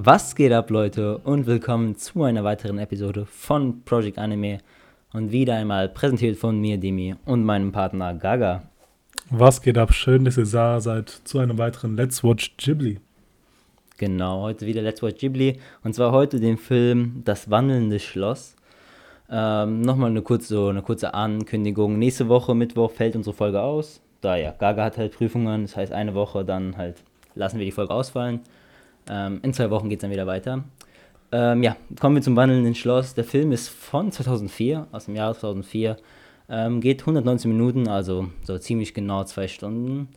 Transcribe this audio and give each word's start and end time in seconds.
Was 0.00 0.36
geht 0.36 0.52
ab, 0.52 0.70
Leute, 0.70 1.18
und 1.18 1.46
willkommen 1.46 1.96
zu 1.96 2.22
einer 2.22 2.44
weiteren 2.44 2.78
Episode 2.78 3.26
von 3.26 3.82
Project 3.82 4.16
Anime 4.16 4.58
und 5.12 5.32
wieder 5.32 5.56
einmal 5.56 5.88
präsentiert 5.88 6.36
von 6.36 6.60
mir, 6.60 6.78
Demi, 6.78 7.16
und 7.24 7.42
meinem 7.42 7.72
Partner 7.72 8.14
Gaga. 8.14 8.62
Was 9.30 9.60
geht 9.60 9.76
ab? 9.76 9.92
Schön, 9.92 10.24
dass 10.24 10.38
ihr 10.38 10.46
da 10.46 10.78
seid 10.78 11.08
zu 11.08 11.40
einem 11.40 11.58
weiteren 11.58 11.96
Let's 11.96 12.22
Watch 12.22 12.56
Ghibli. 12.58 13.00
Genau, 13.96 14.42
heute 14.42 14.66
wieder 14.66 14.82
Let's 14.82 15.02
Watch 15.02 15.18
Ghibli 15.18 15.58
und 15.82 15.96
zwar 15.96 16.12
heute 16.12 16.38
den 16.38 16.58
Film 16.58 17.22
Das 17.24 17.50
wandelnde 17.50 17.98
Schloss. 17.98 18.54
Ähm, 19.28 19.80
Nochmal 19.80 20.10
eine 20.10 20.22
kurze, 20.22 20.46
so 20.46 20.68
eine 20.68 20.82
kurze 20.82 21.12
Ankündigung. 21.12 21.98
Nächste 21.98 22.28
Woche, 22.28 22.54
Mittwoch, 22.54 22.92
fällt 22.92 23.16
unsere 23.16 23.34
Folge 23.34 23.60
aus. 23.60 24.00
Da 24.20 24.36
ja, 24.36 24.52
Gaga 24.52 24.84
hat 24.84 24.96
halt 24.96 25.16
Prüfungen, 25.16 25.62
das 25.62 25.74
heißt 25.74 25.92
eine 25.92 26.14
Woche, 26.14 26.44
dann 26.44 26.76
halt 26.76 27.02
lassen 27.34 27.58
wir 27.58 27.64
die 27.64 27.72
Folge 27.72 27.92
ausfallen. 27.92 28.42
Ähm, 29.08 29.40
in 29.42 29.52
zwei 29.52 29.70
Wochen 29.70 29.88
geht 29.88 29.98
es 29.98 30.02
dann 30.02 30.10
wieder 30.10 30.26
weiter. 30.26 30.64
Ähm, 31.30 31.62
ja, 31.62 31.76
kommen 32.00 32.16
wir 32.16 32.22
zum 32.22 32.36
wandelnden 32.36 32.74
Schloss. 32.74 33.14
Der 33.14 33.24
Film 33.24 33.52
ist 33.52 33.68
von 33.68 34.10
2004, 34.10 34.86
aus 34.92 35.06
dem 35.06 35.16
Jahr 35.16 35.34
2004. 35.34 35.96
Ähm, 36.50 36.80
geht 36.80 37.00
119 37.00 37.50
Minuten, 37.50 37.88
also 37.88 38.28
so 38.42 38.56
ziemlich 38.58 38.94
genau 38.94 39.24
zwei 39.24 39.48
Stunden. 39.48 40.08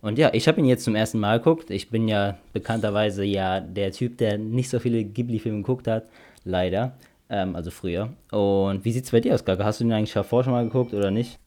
Und 0.00 0.18
ja, 0.18 0.30
ich 0.32 0.46
habe 0.46 0.60
ihn 0.60 0.66
jetzt 0.66 0.84
zum 0.84 0.94
ersten 0.94 1.18
Mal 1.18 1.38
geguckt. 1.38 1.70
Ich 1.70 1.90
bin 1.90 2.06
ja 2.06 2.38
bekannterweise 2.52 3.24
ja 3.24 3.60
der 3.60 3.90
Typ, 3.92 4.18
der 4.18 4.38
nicht 4.38 4.68
so 4.68 4.78
viele 4.78 5.02
Ghibli-Filme 5.02 5.58
geguckt 5.58 5.88
hat. 5.88 6.04
Leider. 6.44 6.92
Ähm, 7.30 7.56
also 7.56 7.70
früher. 7.70 8.10
Und 8.30 8.84
wie 8.84 8.92
sieht 8.92 9.04
es 9.04 9.10
bei 9.10 9.20
dir 9.20 9.34
aus, 9.34 9.44
Gaga? 9.44 9.64
Hast 9.64 9.80
du 9.80 9.84
den 9.84 9.92
eigentlich 9.92 10.12
davor 10.12 10.44
schon 10.44 10.52
mal 10.52 10.64
geguckt 10.64 10.94
oder 10.94 11.10
nicht? 11.10 11.38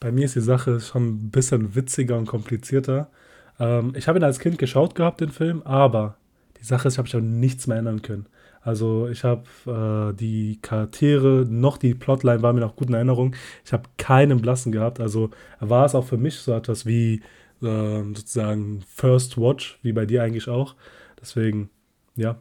Bei 0.00 0.12
mir 0.12 0.26
ist 0.26 0.36
die 0.36 0.40
Sache 0.40 0.80
schon 0.80 1.08
ein 1.08 1.30
bisschen 1.30 1.74
witziger 1.74 2.18
und 2.18 2.26
komplizierter. 2.26 3.08
Ähm, 3.58 3.92
ich 3.96 4.08
habe 4.08 4.18
ihn 4.18 4.24
als 4.24 4.38
Kind 4.38 4.58
geschaut 4.58 4.94
gehabt, 4.94 5.20
den 5.20 5.30
Film, 5.30 5.62
aber 5.62 6.16
die 6.60 6.64
Sache 6.64 6.88
ist, 6.88 6.94
ich 6.94 6.98
habe 6.98 7.06
mich 7.06 7.16
an 7.16 7.40
nichts 7.40 7.66
mehr 7.66 7.76
erinnern 7.76 8.02
können. 8.02 8.26
Also 8.64 9.08
ich 9.08 9.24
habe 9.24 9.42
äh, 9.66 10.16
die 10.16 10.58
Charaktere, 10.62 11.46
noch 11.48 11.76
die 11.76 11.94
Plotline 11.94 12.40
war 12.40 12.54
mir 12.54 12.60
noch 12.60 12.76
gut 12.76 12.88
in 12.88 12.94
Erinnerung. 12.94 13.36
Ich 13.64 13.74
habe 13.74 13.84
keinen 13.98 14.40
Blassen 14.40 14.72
gehabt. 14.72 15.00
Also 15.00 15.30
war 15.60 15.84
es 15.84 15.94
auch 15.94 16.04
für 16.04 16.16
mich 16.16 16.36
so 16.36 16.52
etwas 16.52 16.86
wie 16.86 17.20
äh, 17.62 18.02
sozusagen 18.14 18.82
First 18.88 19.36
Watch, 19.36 19.78
wie 19.82 19.92
bei 19.92 20.06
dir 20.06 20.22
eigentlich 20.22 20.48
auch. 20.48 20.74
Deswegen, 21.20 21.68
ja. 22.16 22.36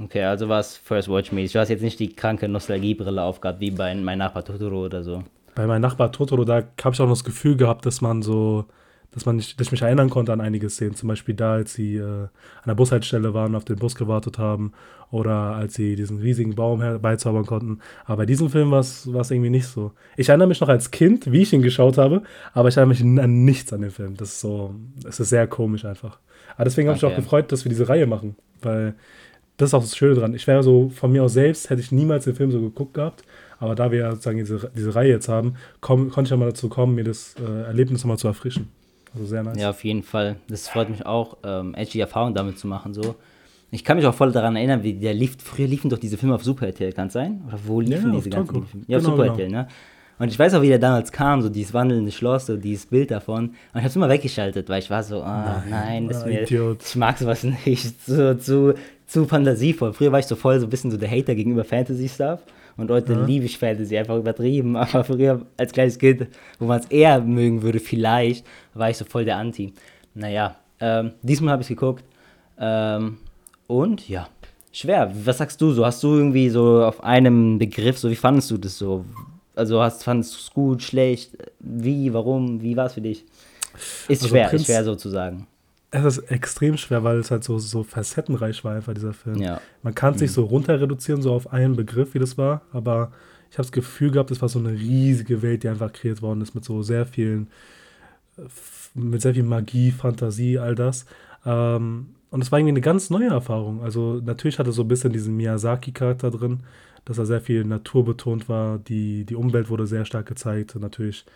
Okay, 0.00 0.22
also 0.22 0.48
war 0.48 0.60
es 0.60 0.78
First 0.78 1.08
Watch-mäßig. 1.10 1.52
Du 1.52 1.58
hast 1.58 1.68
jetzt 1.68 1.82
nicht 1.82 2.00
die 2.00 2.14
kranke 2.14 2.48
Nostalgiebrille 2.48 3.22
aufgehabt, 3.22 3.60
wie 3.60 3.70
bei 3.70 3.94
Mein 3.94 4.16
Nachbar 4.16 4.46
Totoro 4.46 4.86
oder 4.86 5.02
so. 5.02 5.24
Bei 5.54 5.66
Mein 5.66 5.82
Nachbar 5.82 6.10
Totoro, 6.10 6.44
da 6.44 6.62
habe 6.82 6.94
ich 6.94 7.00
auch 7.00 7.06
noch 7.06 7.10
das 7.10 7.24
Gefühl 7.24 7.58
gehabt, 7.58 7.84
dass 7.84 8.00
man 8.00 8.22
so 8.22 8.64
dass 9.14 9.26
man 9.26 9.36
nicht, 9.36 9.58
dass 9.58 9.68
ich 9.68 9.72
mich 9.72 9.82
erinnern 9.82 10.10
konnte 10.10 10.32
an 10.32 10.40
einige 10.40 10.70
Szenen. 10.70 10.94
Zum 10.94 11.08
Beispiel 11.08 11.34
da, 11.34 11.54
als 11.54 11.74
sie 11.74 11.96
äh, 11.96 12.02
an 12.02 12.30
der 12.66 12.74
Bushaltestelle 12.74 13.34
waren, 13.34 13.54
auf 13.54 13.64
den 13.64 13.76
Bus 13.76 13.94
gewartet 13.94 14.38
haben 14.38 14.72
oder 15.10 15.32
als 15.32 15.74
sie 15.74 15.96
diesen 15.96 16.18
riesigen 16.18 16.54
Baum 16.54 16.80
herbeizaubern 16.80 17.44
konnten. 17.44 17.80
Aber 18.04 18.18
bei 18.18 18.26
diesem 18.26 18.48
Film 18.48 18.70
war 18.70 18.80
es 18.80 19.06
irgendwie 19.06 19.50
nicht 19.50 19.66
so. 19.66 19.92
Ich 20.16 20.30
erinnere 20.30 20.48
mich 20.48 20.60
noch 20.60 20.68
als 20.68 20.90
Kind, 20.90 21.30
wie 21.30 21.42
ich 21.42 21.52
ihn 21.52 21.62
geschaut 21.62 21.98
habe, 21.98 22.22
aber 22.54 22.68
ich 22.70 22.76
erinnere 22.76 23.02
mich 23.04 23.22
an 23.22 23.44
nichts 23.44 23.72
an 23.72 23.82
den 23.82 23.90
Film. 23.90 24.16
Das 24.16 24.30
ist 24.30 24.40
so, 24.40 24.74
es 25.06 25.20
ist 25.20 25.28
sehr 25.28 25.46
komisch 25.46 25.84
einfach. 25.84 26.18
Aber 26.56 26.64
deswegen 26.64 26.88
habe 26.88 26.96
ich 26.96 27.04
auch 27.04 27.14
gefreut, 27.14 27.52
dass 27.52 27.64
wir 27.64 27.70
diese 27.70 27.88
Reihe 27.88 28.06
machen, 28.06 28.36
weil 28.62 28.94
das 29.58 29.70
ist 29.70 29.74
auch 29.74 29.82
das 29.82 29.96
Schöne 29.96 30.14
dran. 30.14 30.34
Ich 30.34 30.46
wäre 30.46 30.62
so, 30.62 30.88
von 30.88 31.12
mir 31.12 31.22
aus 31.22 31.34
selbst, 31.34 31.70
hätte 31.70 31.80
ich 31.80 31.92
niemals 31.92 32.24
den 32.24 32.34
Film 32.34 32.50
so 32.50 32.60
geguckt 32.60 32.94
gehabt. 32.94 33.22
Aber 33.58 33.74
da 33.76 33.92
wir 33.92 34.10
sozusagen 34.10 34.38
diese, 34.38 34.72
diese 34.74 34.94
Reihe 34.94 35.10
jetzt 35.10 35.28
haben, 35.28 35.54
komm, 35.80 36.10
konnte 36.10 36.28
ich 36.28 36.30
ja 36.30 36.36
mal 36.36 36.48
dazu 36.48 36.68
kommen, 36.68 36.96
mir 36.96 37.04
das 37.04 37.36
äh, 37.38 37.62
Erlebnis 37.66 38.02
nochmal 38.02 38.18
zu 38.18 38.26
erfrischen. 38.26 38.70
Also 39.14 39.26
sehr 39.26 39.42
nice. 39.42 39.58
Ja, 39.58 39.70
auf 39.70 39.84
jeden 39.84 40.02
Fall. 40.02 40.36
Das 40.48 40.68
freut 40.68 40.88
mich 40.88 41.04
auch, 41.04 41.36
ähm, 41.44 41.74
edgy 41.74 42.00
Erfahrungen 42.00 42.34
damit 42.34 42.58
zu 42.58 42.66
machen. 42.66 42.94
So. 42.94 43.14
Ich 43.70 43.84
kann 43.84 43.96
mich 43.96 44.06
auch 44.06 44.14
voll 44.14 44.32
daran 44.32 44.56
erinnern, 44.56 44.82
wie 44.82 44.94
der 44.94 45.14
lief, 45.14 45.36
früher 45.42 45.66
liefen 45.66 45.90
doch 45.90 45.98
diese 45.98 46.18
Filme 46.18 46.34
auf 46.34 46.44
Super 46.44 46.66
RTL, 46.66 46.92
kann 46.92 47.06
es 47.08 47.12
sein? 47.14 47.42
Oder 47.48 47.58
wo 47.64 47.80
liefen 47.80 48.10
ja, 48.10 48.16
diese 48.18 48.30
ganzen 48.30 48.66
Filme? 48.66 48.84
Ja, 48.86 48.98
auf 48.98 49.02
genau, 49.04 49.16
Super 49.16 49.22
genau. 49.24 49.34
RTL, 49.34 49.50
ne? 49.50 49.68
Und 50.18 50.28
ich 50.28 50.38
weiß 50.38 50.54
auch, 50.54 50.62
wie 50.62 50.68
der 50.68 50.78
damals 50.78 51.10
kam, 51.10 51.42
so 51.42 51.48
dieses 51.48 51.74
wandelnde 51.74 52.12
Schloss, 52.12 52.46
so 52.46 52.56
dieses 52.56 52.86
Bild 52.86 53.10
davon. 53.10 53.48
Und 53.48 53.54
ich 53.74 53.76
habe 53.76 53.88
es 53.88 53.96
immer 53.96 54.08
weggeschaltet, 54.08 54.68
weil 54.68 54.78
ich 54.78 54.88
war 54.88 55.02
so, 55.02 55.20
oh, 55.20 55.24
nein, 55.24 55.64
nein 55.68 56.08
das 56.08 56.24
mir, 56.24 56.42
ich 56.42 56.96
mag 56.96 57.18
sowas 57.18 57.42
nicht, 57.66 58.06
so 58.06 58.34
zu, 58.34 58.74
zu 59.06 59.24
fantasievoll. 59.24 59.92
Früher 59.92 60.12
war 60.12 60.20
ich 60.20 60.26
so 60.26 60.36
voll 60.36 60.60
so 60.60 60.66
ein 60.66 60.70
bisschen 60.70 60.90
so 60.90 60.96
der 60.96 61.10
Hater 61.10 61.34
gegenüber 61.34 61.64
Fantasy-Stuff. 61.64 62.40
Und 62.76 62.90
heute 62.90 63.12
ja. 63.12 63.24
liebe 63.24 63.44
ich 63.44 63.58
Fantasy, 63.58 63.96
einfach 63.96 64.16
übertrieben. 64.16 64.76
Aber 64.76 65.04
früher 65.04 65.46
als 65.56 65.72
kleines 65.72 65.98
Kind, 65.98 66.26
wo 66.58 66.66
man 66.66 66.80
es 66.80 66.86
eher 66.86 67.20
mögen 67.20 67.62
würde, 67.62 67.80
vielleicht, 67.80 68.46
war 68.74 68.90
ich 68.90 68.96
so 68.96 69.04
voll 69.04 69.24
der 69.24 69.36
Anti. 69.36 69.72
Naja, 70.14 70.56
ähm, 70.80 71.12
diesmal 71.22 71.52
habe 71.52 71.62
ich 71.62 71.68
geguckt. 71.68 72.04
Ähm, 72.58 73.18
und 73.66 74.08
ja, 74.08 74.28
schwer. 74.72 75.12
Was 75.24 75.38
sagst 75.38 75.60
du 75.60 75.72
so? 75.72 75.84
Hast 75.84 76.02
du 76.02 76.14
irgendwie 76.14 76.48
so 76.48 76.84
auf 76.84 77.02
einem 77.02 77.58
Begriff, 77.58 77.98
so 77.98 78.10
wie 78.10 78.16
fandest 78.16 78.50
du 78.50 78.58
das 78.58 78.78
so? 78.78 79.04
Also 79.54 79.82
hast, 79.82 80.04
fandest 80.04 80.34
du 80.34 80.38
es 80.38 80.50
gut, 80.50 80.82
schlecht? 80.82 81.36
Wie, 81.60 82.12
warum? 82.12 82.62
Wie 82.62 82.76
war 82.76 82.86
es 82.86 82.94
für 82.94 83.00
dich? 83.00 83.24
Ist 84.08 84.22
also 84.22 84.28
schwer, 84.28 84.52
ist 84.52 84.66
schwer 84.66 84.84
sozusagen 84.84 85.46
es 85.92 86.18
ist 86.18 86.30
extrem 86.30 86.76
schwer, 86.76 87.04
weil 87.04 87.18
es 87.18 87.30
halt 87.30 87.44
so, 87.44 87.58
so 87.58 87.84
facettenreich 87.84 88.64
war, 88.64 88.74
einfach 88.74 88.94
dieser 88.94 89.12
Film. 89.12 89.36
Ja. 89.36 89.60
Man 89.82 89.94
kann 89.94 90.14
es 90.14 90.20
mhm. 90.20 90.24
nicht 90.24 90.32
so 90.32 90.44
runter 90.44 90.80
reduzieren, 90.80 91.22
so 91.22 91.32
auf 91.32 91.52
einen 91.52 91.76
Begriff, 91.76 92.14
wie 92.14 92.18
das 92.18 92.38
war, 92.38 92.62
aber 92.72 93.12
ich 93.50 93.58
habe 93.58 93.66
das 93.66 93.72
Gefühl 93.72 94.10
gehabt, 94.10 94.30
es 94.30 94.40
war 94.40 94.48
so 94.48 94.58
eine 94.58 94.72
riesige 94.72 95.42
Welt, 95.42 95.62
die 95.62 95.68
einfach 95.68 95.92
kreiert 95.92 96.22
worden 96.22 96.40
ist, 96.40 96.54
mit 96.54 96.64
so 96.64 96.82
sehr 96.82 97.04
vielen, 97.04 97.48
mit 98.94 99.20
sehr 99.20 99.34
viel 99.34 99.42
Magie, 99.42 99.90
Fantasie, 99.90 100.58
all 100.58 100.74
das. 100.74 101.04
Ähm, 101.44 102.14
und 102.30 102.42
es 102.42 102.50
war 102.50 102.58
irgendwie 102.58 102.72
eine 102.72 102.80
ganz 102.80 103.10
neue 103.10 103.28
Erfahrung. 103.28 103.82
Also 103.82 104.22
natürlich 104.24 104.58
hatte 104.58 104.72
so 104.72 104.82
ein 104.82 104.88
bisschen 104.88 105.12
diesen 105.12 105.36
Miyazaki-Charakter 105.36 106.30
drin, 106.30 106.60
dass 107.04 107.18
er 107.18 107.26
sehr 107.26 107.42
viel 107.42 107.64
naturbetont 107.64 108.48
war. 108.48 108.78
Die, 108.78 109.26
die 109.26 109.34
Umwelt 109.34 109.68
wurde 109.68 109.86
sehr 109.86 110.06
stark 110.06 110.24
gezeigt. 110.24 110.74
Natürlich 110.80 111.26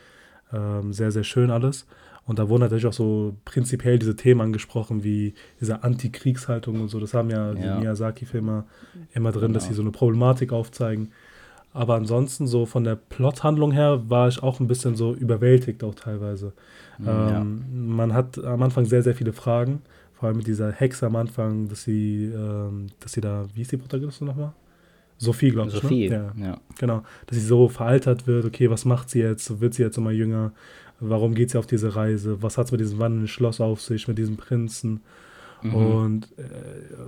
ähm, 0.52 0.92
sehr, 0.92 1.10
sehr 1.10 1.24
schön 1.24 1.50
alles. 1.50 1.86
Und 2.26 2.40
da 2.40 2.48
wurden 2.48 2.62
natürlich 2.62 2.86
auch 2.86 2.92
so 2.92 3.36
prinzipiell 3.44 3.98
diese 3.98 4.16
Themen 4.16 4.40
angesprochen, 4.40 5.04
wie 5.04 5.34
diese 5.60 5.84
Anti-Kriegshaltung 5.84 6.80
und 6.80 6.88
so. 6.88 6.98
Das 6.98 7.14
haben 7.14 7.30
ja, 7.30 7.52
ja. 7.52 7.54
die 7.54 7.80
Miyazaki-Filme 7.80 8.64
immer 9.12 9.30
drin, 9.30 9.42
genau. 9.42 9.54
dass 9.54 9.66
sie 9.66 9.74
so 9.74 9.82
eine 9.82 9.92
Problematik 9.92 10.52
aufzeigen. 10.52 11.12
Aber 11.72 11.94
ansonsten, 11.94 12.46
so 12.46 12.66
von 12.66 12.84
der 12.84 12.96
Plothandlung 12.96 13.70
her, 13.70 14.02
war 14.08 14.28
ich 14.28 14.42
auch 14.42 14.60
ein 14.60 14.66
bisschen 14.66 14.96
so 14.96 15.14
überwältigt, 15.14 15.84
auch 15.84 15.94
teilweise. 15.94 16.52
Mhm, 16.98 17.06
ja. 17.06 17.40
Ähm, 17.40 17.94
man 17.94 18.12
hat 18.12 18.42
am 18.42 18.62
Anfang 18.62 18.86
sehr, 18.86 19.02
sehr 19.02 19.14
viele 19.14 19.32
Fragen. 19.32 19.82
Vor 20.14 20.28
allem 20.28 20.38
mit 20.38 20.46
dieser 20.46 20.72
Hexe 20.72 21.06
am 21.06 21.14
Anfang, 21.16 21.68
dass 21.68 21.84
sie, 21.84 22.32
ähm, 22.34 22.86
dass 23.00 23.12
sie 23.12 23.20
da, 23.20 23.44
wie 23.54 23.60
ist 23.60 23.70
die 23.70 23.76
Protagonistin 23.76 24.26
nochmal? 24.26 24.52
Sophie, 25.18 25.50
glaube 25.50 25.68
ich. 25.68 25.74
Sophie, 25.74 26.08
ne? 26.08 26.32
ja. 26.36 26.46
ja. 26.46 26.60
Genau. 26.78 27.02
Dass 27.26 27.38
sie 27.38 27.44
so 27.44 27.68
veraltert 27.68 28.26
wird, 28.26 28.44
okay, 28.44 28.70
was 28.70 28.84
macht 28.84 29.10
sie 29.10 29.20
jetzt? 29.20 29.60
Wird 29.60 29.74
sie 29.74 29.82
jetzt 29.82 29.96
immer 29.96 30.10
jünger? 30.10 30.52
warum 31.00 31.34
geht 31.34 31.50
sie 31.50 31.58
auf 31.58 31.66
diese 31.66 31.94
Reise, 31.94 32.42
was 32.42 32.58
hat 32.58 32.66
es 32.66 32.72
mit 32.72 32.80
diesem 32.80 32.98
wandelnden 32.98 33.28
Schloss 33.28 33.60
auf 33.60 33.80
sich, 33.80 34.08
mit 34.08 34.18
diesem 34.18 34.36
Prinzen. 34.36 35.00
Mhm. 35.62 35.74
Und 35.74 36.38
äh, 36.38 36.42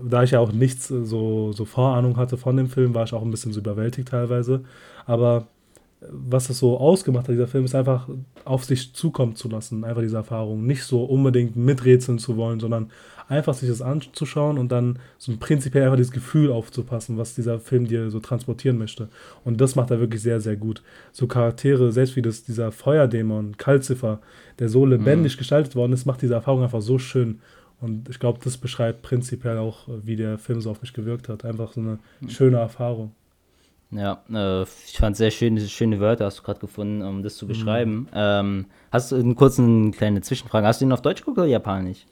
da 0.08 0.22
ich 0.22 0.32
ja 0.32 0.40
auch 0.40 0.52
nichts 0.52 0.88
so, 0.88 1.52
so 1.52 1.64
Vorahnung 1.64 2.16
hatte 2.16 2.36
von 2.36 2.56
dem 2.56 2.68
Film, 2.68 2.94
war 2.94 3.04
ich 3.04 3.12
auch 3.12 3.22
ein 3.22 3.30
bisschen 3.30 3.52
so 3.52 3.60
überwältigt 3.60 4.08
teilweise. 4.08 4.64
Aber 5.06 5.46
was 6.00 6.48
es 6.48 6.58
so 6.58 6.78
ausgemacht 6.78 7.26
hat, 7.26 7.34
dieser 7.34 7.48
Film, 7.48 7.64
ist 7.64 7.74
einfach 7.74 8.08
auf 8.44 8.64
sich 8.64 8.94
zukommen 8.94 9.34
zu 9.34 9.48
lassen, 9.48 9.84
einfach 9.84 10.02
diese 10.02 10.16
Erfahrung. 10.16 10.66
Nicht 10.66 10.84
so 10.84 11.04
unbedingt 11.04 11.56
miträtseln 11.56 12.18
zu 12.18 12.36
wollen, 12.36 12.60
sondern 12.60 12.90
einfach 13.28 13.54
sich 13.54 13.68
das 13.68 13.82
anzuschauen 13.82 14.58
und 14.58 14.72
dann 14.72 14.98
so 15.18 15.36
prinzipiell 15.38 15.84
einfach 15.84 15.96
dieses 15.96 16.12
Gefühl 16.12 16.50
aufzupassen, 16.50 17.18
was 17.18 17.34
dieser 17.34 17.60
Film 17.60 17.86
dir 17.86 18.10
so 18.10 18.20
transportieren 18.20 18.78
möchte. 18.78 19.08
Und 19.44 19.60
das 19.60 19.76
macht 19.76 19.90
er 19.90 20.00
wirklich 20.00 20.22
sehr, 20.22 20.40
sehr 20.40 20.56
gut. 20.56 20.82
So 21.12 21.26
Charaktere, 21.26 21.92
selbst 21.92 22.16
wie 22.16 22.22
das, 22.22 22.44
dieser 22.44 22.72
Feuerdämon, 22.72 23.56
Kalziffer, 23.56 24.20
der 24.58 24.68
so 24.68 24.86
lebendig 24.86 25.34
mhm. 25.34 25.38
gestaltet 25.38 25.76
worden 25.76 25.92
ist, 25.92 26.06
macht 26.06 26.22
diese 26.22 26.34
Erfahrung 26.34 26.62
einfach 26.62 26.82
so 26.82 26.98
schön. 26.98 27.40
Und 27.80 28.08
ich 28.08 28.18
glaube, 28.18 28.40
das 28.42 28.56
beschreibt 28.56 29.02
prinzipiell 29.02 29.58
auch, 29.58 29.88
wie 30.02 30.16
der 30.16 30.38
Film 30.38 30.60
so 30.60 30.70
auf 30.70 30.80
mich 30.80 30.92
gewirkt 30.92 31.28
hat. 31.28 31.44
Einfach 31.44 31.72
so 31.72 31.80
eine 31.80 31.98
mhm. 32.20 32.30
schöne 32.30 32.56
Erfahrung. 32.56 33.12
Ja, 33.90 34.22
äh, 34.30 34.62
ich 34.62 34.98
fand 34.98 35.16
sehr 35.16 35.30
schöne, 35.30 35.60
schöne 35.60 35.98
Wörter 35.98 36.26
hast 36.26 36.38
du 36.38 36.42
gerade 36.42 36.60
gefunden, 36.60 37.02
um 37.02 37.22
das 37.22 37.36
zu 37.36 37.46
mhm. 37.46 37.48
beschreiben. 37.48 37.94
Mhm. 37.94 38.06
Ähm, 38.14 38.66
hast 38.90 39.12
du 39.12 39.16
einen 39.16 39.34
kurzen 39.34 39.92
kleine 39.92 40.20
Zwischenfrage? 40.20 40.66
Hast 40.66 40.80
du 40.80 40.84
ihn 40.84 40.92
auf 40.92 41.02
Deutsch 41.02 41.20
geguckt 41.20 41.38
oder 41.38 41.46
Japanisch? 41.46 42.06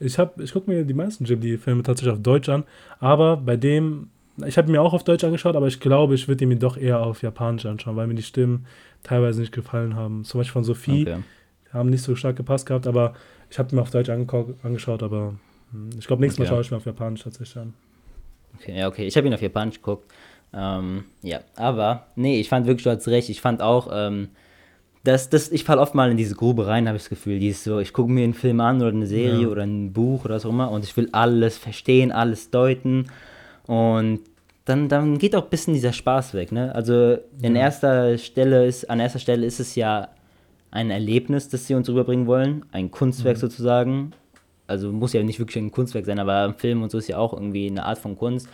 Ich, 0.00 0.16
ich 0.16 0.52
gucke 0.52 0.70
mir 0.70 0.84
die 0.84 0.94
meisten 0.94 1.24
Ghibli-Filme 1.24 1.82
tatsächlich 1.82 2.12
auf 2.12 2.22
Deutsch 2.22 2.48
an, 2.48 2.62
aber 3.00 3.36
bei 3.36 3.56
dem, 3.56 4.10
ich 4.46 4.56
habe 4.56 4.70
mir 4.70 4.80
auch 4.80 4.92
auf 4.92 5.02
Deutsch 5.02 5.24
angeschaut, 5.24 5.56
aber 5.56 5.66
ich 5.66 5.80
glaube, 5.80 6.14
ich 6.14 6.28
würde 6.28 6.46
mir 6.46 6.56
doch 6.56 6.76
eher 6.76 7.00
auf 7.00 7.22
Japanisch 7.22 7.66
anschauen, 7.66 7.96
weil 7.96 8.06
mir 8.06 8.14
die 8.14 8.22
Stimmen 8.22 8.66
teilweise 9.02 9.40
nicht 9.40 9.52
gefallen 9.52 9.96
haben. 9.96 10.22
Zum 10.22 10.38
Beispiel 10.38 10.52
von 10.52 10.64
Sophie, 10.64 11.02
okay. 11.02 11.22
haben 11.72 11.90
nicht 11.90 12.02
so 12.02 12.14
stark 12.14 12.36
gepasst 12.36 12.66
gehabt, 12.66 12.86
aber 12.86 13.14
ich 13.50 13.58
habe 13.58 13.74
mir 13.74 13.82
auf 13.82 13.90
Deutsch 13.90 14.08
angeschaut, 14.08 15.02
aber 15.02 15.34
hm, 15.72 15.90
ich 15.98 16.06
glaube, 16.06 16.22
nächstes 16.22 16.38
Mal 16.38 16.46
schaue 16.46 16.60
ich 16.60 16.70
mir 16.70 16.76
auf 16.76 16.86
Japanisch 16.86 17.24
tatsächlich 17.24 17.56
an. 17.56 17.74
Okay, 18.60 18.78
ja, 18.78 18.88
okay. 18.88 19.06
Ich 19.06 19.16
habe 19.16 19.26
ihn 19.26 19.34
auf 19.34 19.42
Japanisch 19.42 19.76
geguckt. 19.76 20.12
Ähm, 20.52 21.04
ja, 21.22 21.40
aber 21.56 22.06
nee, 22.16 22.40
ich 22.40 22.48
fand 22.48 22.66
wirklich, 22.66 22.84
du 22.84 22.90
hast 22.90 23.08
recht. 23.08 23.28
Ich 23.28 23.40
fand 23.40 23.62
auch, 23.62 23.88
ähm, 23.92 24.28
das, 25.04 25.30
das, 25.30 25.50
ich 25.50 25.64
falle 25.64 25.80
oft 25.80 25.94
mal 25.94 26.10
in 26.10 26.16
diese 26.16 26.34
Grube 26.34 26.66
rein, 26.66 26.86
habe 26.86 26.96
ich 26.96 27.04
das 27.04 27.10
Gefühl. 27.10 27.38
Dieses 27.38 27.64
so, 27.64 27.78
ich 27.78 27.92
gucke 27.92 28.10
mir 28.10 28.24
einen 28.24 28.34
Film 28.34 28.60
an 28.60 28.80
oder 28.80 28.88
eine 28.88 29.06
Serie 29.06 29.42
ja. 29.42 29.48
oder 29.48 29.62
ein 29.62 29.92
Buch 29.92 30.24
oder 30.24 30.40
so 30.40 30.50
immer 30.50 30.70
und 30.70 30.84
ich 30.84 30.96
will 30.96 31.08
alles 31.12 31.56
verstehen, 31.56 32.12
alles 32.12 32.50
deuten. 32.50 33.06
Und 33.66 34.20
dann, 34.64 34.88
dann 34.88 35.18
geht 35.18 35.34
auch 35.34 35.44
ein 35.44 35.50
bisschen 35.50 35.74
dieser 35.74 35.92
Spaß 35.92 36.34
weg. 36.34 36.52
Ne? 36.52 36.74
Also 36.74 37.18
in 37.40 37.56
ja. 37.56 37.62
erster 37.62 38.18
Stelle 38.18 38.66
ist, 38.66 38.88
an 38.90 39.00
erster 39.00 39.18
Stelle 39.18 39.46
ist 39.46 39.60
es 39.60 39.74
ja 39.74 40.08
ein 40.70 40.90
Erlebnis, 40.90 41.48
das 41.48 41.66
sie 41.66 41.74
uns 41.74 41.88
rüberbringen 41.88 42.26
wollen, 42.26 42.64
ein 42.72 42.90
Kunstwerk 42.90 43.36
mhm. 43.36 43.40
sozusagen. 43.40 44.12
Also 44.66 44.92
muss 44.92 45.14
ja 45.14 45.22
nicht 45.22 45.38
wirklich 45.38 45.56
ein 45.56 45.70
Kunstwerk 45.70 46.04
sein, 46.04 46.18
aber 46.18 46.44
ein 46.44 46.54
Film 46.54 46.82
und 46.82 46.90
so 46.90 46.98
ist 46.98 47.08
ja 47.08 47.16
auch 47.16 47.32
irgendwie 47.32 47.68
eine 47.68 47.84
Art 47.84 47.98
von 47.98 48.16
Kunst. 48.16 48.48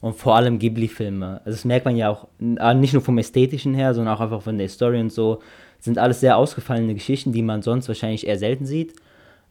Und 0.00 0.16
vor 0.16 0.36
allem 0.36 0.58
Ghibli-Filme. 0.58 1.40
Also 1.44 1.50
das 1.50 1.64
merkt 1.64 1.84
man 1.84 1.96
ja 1.96 2.08
auch 2.08 2.28
nicht 2.74 2.94
nur 2.94 3.02
vom 3.02 3.18
Ästhetischen 3.18 3.74
her, 3.74 3.92
sondern 3.92 4.14
auch 4.14 4.20
einfach 4.20 4.42
von 4.42 4.56
der 4.56 4.68
Story 4.68 4.98
und 4.98 5.12
so 5.12 5.40
sind 5.78 5.98
alles 5.98 6.20
sehr 6.20 6.36
ausgefallene 6.36 6.94
Geschichten, 6.94 7.32
die 7.32 7.42
man 7.42 7.62
sonst 7.62 7.88
wahrscheinlich 7.88 8.26
eher 8.26 8.38
selten 8.38 8.66
sieht. 8.66 8.94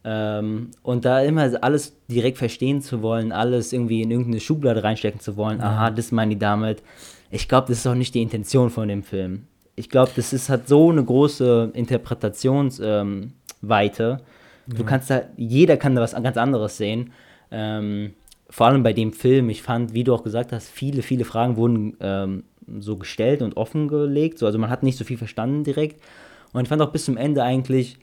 Ähm, 0.02 0.70
und 0.82 1.04
da 1.04 1.20
immer 1.20 1.50
alles 1.62 1.94
direkt 2.08 2.38
verstehen 2.38 2.80
zu 2.80 3.02
wollen, 3.02 3.32
alles 3.32 3.72
irgendwie 3.72 4.02
in 4.02 4.10
irgendeine 4.10 4.40
Schublade 4.40 4.82
reinstecken 4.82 5.20
zu 5.20 5.36
wollen, 5.36 5.60
aha, 5.60 5.90
das 5.90 6.10
meine 6.10 6.32
ich 6.32 6.38
damit. 6.38 6.82
Ich 7.30 7.48
glaube, 7.48 7.68
das 7.68 7.78
ist 7.78 7.86
auch 7.86 7.94
nicht 7.94 8.14
die 8.14 8.22
Intention 8.22 8.70
von 8.70 8.88
dem 8.88 9.02
Film. 9.02 9.46
Ich 9.76 9.88
glaube, 9.90 10.10
das 10.16 10.32
ist, 10.32 10.48
hat 10.48 10.68
so 10.68 10.90
eine 10.90 11.04
große 11.04 11.70
Interpretationsweite. 11.74 12.80
Ähm, 12.82 13.32
du 14.66 14.82
ja. 14.82 14.88
kannst 14.88 15.10
da, 15.10 15.22
jeder 15.36 15.76
kann 15.76 15.94
da 15.94 16.00
was 16.00 16.14
ganz 16.14 16.36
anderes 16.36 16.76
sehen. 16.76 17.12
Ähm, 17.50 18.14
vor 18.50 18.66
allem 18.66 18.82
bei 18.82 18.92
dem 18.92 19.12
Film, 19.12 19.48
ich 19.48 19.62
fand, 19.62 19.94
wie 19.94 20.04
du 20.04 20.12
auch 20.12 20.24
gesagt 20.24 20.52
hast, 20.52 20.68
viele, 20.68 21.02
viele 21.02 21.24
Fragen 21.24 21.56
wurden 21.56 21.96
ähm, 22.00 22.44
so 22.80 22.96
gestellt 22.96 23.42
und 23.42 23.56
offengelegt. 23.56 24.38
So, 24.38 24.46
also 24.46 24.58
man 24.58 24.70
hat 24.70 24.82
nicht 24.82 24.98
so 24.98 25.04
viel 25.04 25.16
verstanden 25.16 25.64
direkt. 25.64 26.02
Und 26.52 26.62
ich 26.62 26.68
fand 26.68 26.82
auch 26.82 26.90
bis 26.90 27.04
zum 27.04 27.16
Ende 27.16 27.42
eigentlich, 27.42 27.98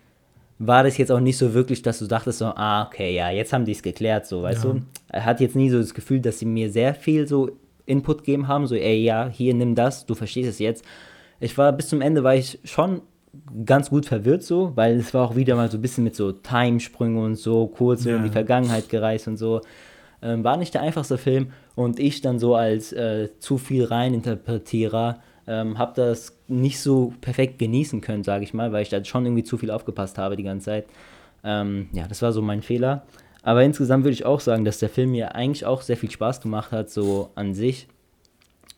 war 0.60 0.84
das 0.84 0.98
jetzt 0.98 1.12
auch 1.12 1.20
nicht 1.20 1.38
so 1.38 1.54
wirklich, 1.54 1.82
dass 1.82 2.00
du 2.00 2.08
dachtest 2.08 2.40
so, 2.40 2.46
ah, 2.46 2.88
okay, 2.88 3.14
ja, 3.14 3.30
jetzt 3.30 3.54
haben 3.54 3.66
die 3.66 3.74
es 3.74 3.84
geklärt, 3.84 4.26
so, 4.26 4.42
weißt 4.42 4.64
ja. 4.64 4.72
du. 4.72 4.82
Er 5.10 5.26
hat 5.26 5.40
jetzt 5.40 5.56
nie 5.56 5.70
so 5.70 5.78
das 5.78 5.94
Gefühl, 5.94 6.20
dass 6.20 6.40
sie 6.40 6.46
mir 6.46 6.72
sehr 6.72 6.96
viel 6.96 7.28
so 7.28 7.52
Input 7.86 8.20
gegeben 8.20 8.48
haben, 8.48 8.66
so, 8.68 8.76
ey, 8.76 9.04
ja, 9.04 9.28
hier, 9.28 9.54
nimm 9.54 9.76
das, 9.76 10.06
du 10.06 10.16
verstehst 10.16 10.50
es 10.50 10.60
jetzt. 10.60 10.84
Ich 11.40 11.58
war, 11.58 11.72
bis 11.74 11.90
zum 11.90 12.02
Ende 12.02 12.24
war 12.24 12.36
ich 12.36 12.60
schon 12.64 13.02
ganz 13.66 13.90
gut 13.90 14.08
verwirrt 14.08 14.42
so, 14.42 14.72
weil 14.76 14.96
es 14.96 15.14
war 15.14 15.28
auch 15.28 15.36
wieder 15.36 15.56
mal 15.56 15.70
so 15.70 15.78
ein 15.78 15.82
bisschen 15.82 16.04
mit 16.04 16.16
so 16.16 16.32
Timesprüngen 16.32 17.24
und 17.24 17.36
so, 17.36 17.68
kurz 17.68 18.06
ja. 18.06 18.16
in 18.16 18.24
die 18.24 18.30
Vergangenheit 18.30 18.90
gereist 18.90 19.28
und 19.28 19.38
so. 19.38 19.62
Ähm, 20.22 20.44
war 20.44 20.58
nicht 20.58 20.74
der 20.74 20.82
einfachste 20.82 21.18
Film 21.18 21.52
und 21.76 22.00
ich 22.00 22.22
dann 22.22 22.40
so 22.40 22.56
als 22.56 22.92
äh, 22.92 23.30
zu 23.40 23.58
viel 23.58 23.84
Reininterpretierer 23.84 25.20
ähm, 25.48 25.78
habe 25.78 25.94
das 25.96 26.38
nicht 26.48 26.80
so 26.80 27.14
perfekt 27.22 27.58
genießen 27.60 28.02
können, 28.02 28.24
sage 28.24 28.44
ich 28.44 28.54
mal, 28.54 28.72
weil 28.74 28.84
ich 28.84 28.90
da 28.90 29.04
schon 29.04 29.26
irgendwie 29.26 29.44
zu 29.44 29.58
viel 29.58 29.72
aufgepasst 29.72 30.18
habe 30.18 30.36
die 30.36 30.44
ganze 30.44 30.66
Zeit. 30.66 30.86
Ähm, 31.44 31.90
ja, 31.94 32.08
das 32.08 32.22
war 32.22 32.34
so 32.34 32.42
mein 32.42 32.62
Fehler. 32.62 33.04
Aber 33.44 33.64
insgesamt 33.64 34.04
würde 34.04 34.14
ich 34.14 34.26
auch 34.26 34.42
sagen, 34.42 34.66
dass 34.66 34.80
der 34.80 34.90
Film 34.90 35.12
mir 35.12 35.36
eigentlich 35.36 35.66
auch 35.66 35.82
sehr 35.82 35.96
viel 35.96 36.12
Spaß 36.12 36.42
gemacht 36.42 36.72
hat, 36.72 36.90
so 36.90 37.30
an 37.36 37.54
sich. 37.54 37.88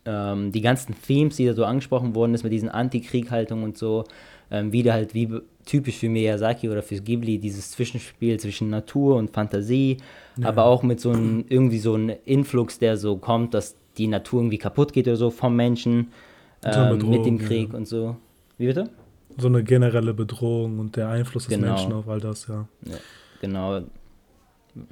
Ähm, 0.06 0.52
die 0.52 0.62
ganzen 0.62 0.96
Themes, 1.02 1.38
die 1.38 1.46
da 1.48 1.54
so 1.54 1.66
angesprochen 1.66 2.14
wurden, 2.14 2.36
ist 2.36 2.44
mit 2.44 2.54
diesen 2.54 2.70
Antikrieghaltungen 2.70 3.64
und 3.64 3.78
so, 3.78 4.04
ähm, 4.52 4.72
wieder 4.72 4.94
halt 4.94 5.16
wie 5.16 5.30
typisch 5.70 5.98
für 5.98 6.10
Miyazaki 6.10 6.68
oder 6.68 6.82
für 6.82 6.96
Ghibli, 6.96 7.38
dieses 7.38 7.72
Zwischenspiel 7.72 8.40
zwischen 8.40 8.72
Natur 8.72 9.18
und 9.18 9.30
Fantasie, 9.30 9.98
ja. 10.38 10.48
aber 10.48 10.66
auch 10.66 10.82
mit 10.82 11.00
so 11.00 11.12
einem, 11.12 11.46
irgendwie 11.48 11.78
so 11.78 11.94
einem 11.94 12.16
Influx, 12.26 12.80
der 12.80 12.98
so 12.98 13.18
kommt, 13.18 13.54
dass 13.54 13.76
die 13.98 14.08
Natur 14.08 14.42
irgendwie 14.42 14.58
kaputt 14.58 14.94
geht 14.94 15.08
oder 15.08 15.18
so 15.18 15.30
vom 15.30 15.56
Menschen 15.56 16.08
ähm, 16.64 17.10
mit 17.10 17.24
dem 17.26 17.38
Krieg 17.38 17.72
ja. 17.72 17.78
und 17.78 17.88
so. 17.88 18.16
Wie 18.58 18.66
bitte? 18.66 18.90
So 19.38 19.48
eine 19.48 19.64
generelle 19.64 20.14
Bedrohung 20.16 20.80
und 20.80 20.96
der 20.96 21.10
Einfluss 21.10 21.46
des 21.46 21.56
genau. 21.56 21.68
Menschen 21.68 21.94
auf 21.94 22.10
all 22.10 22.20
das, 22.20 22.48
ja. 22.48 22.68
ja 22.86 22.98
genau. 23.40 23.74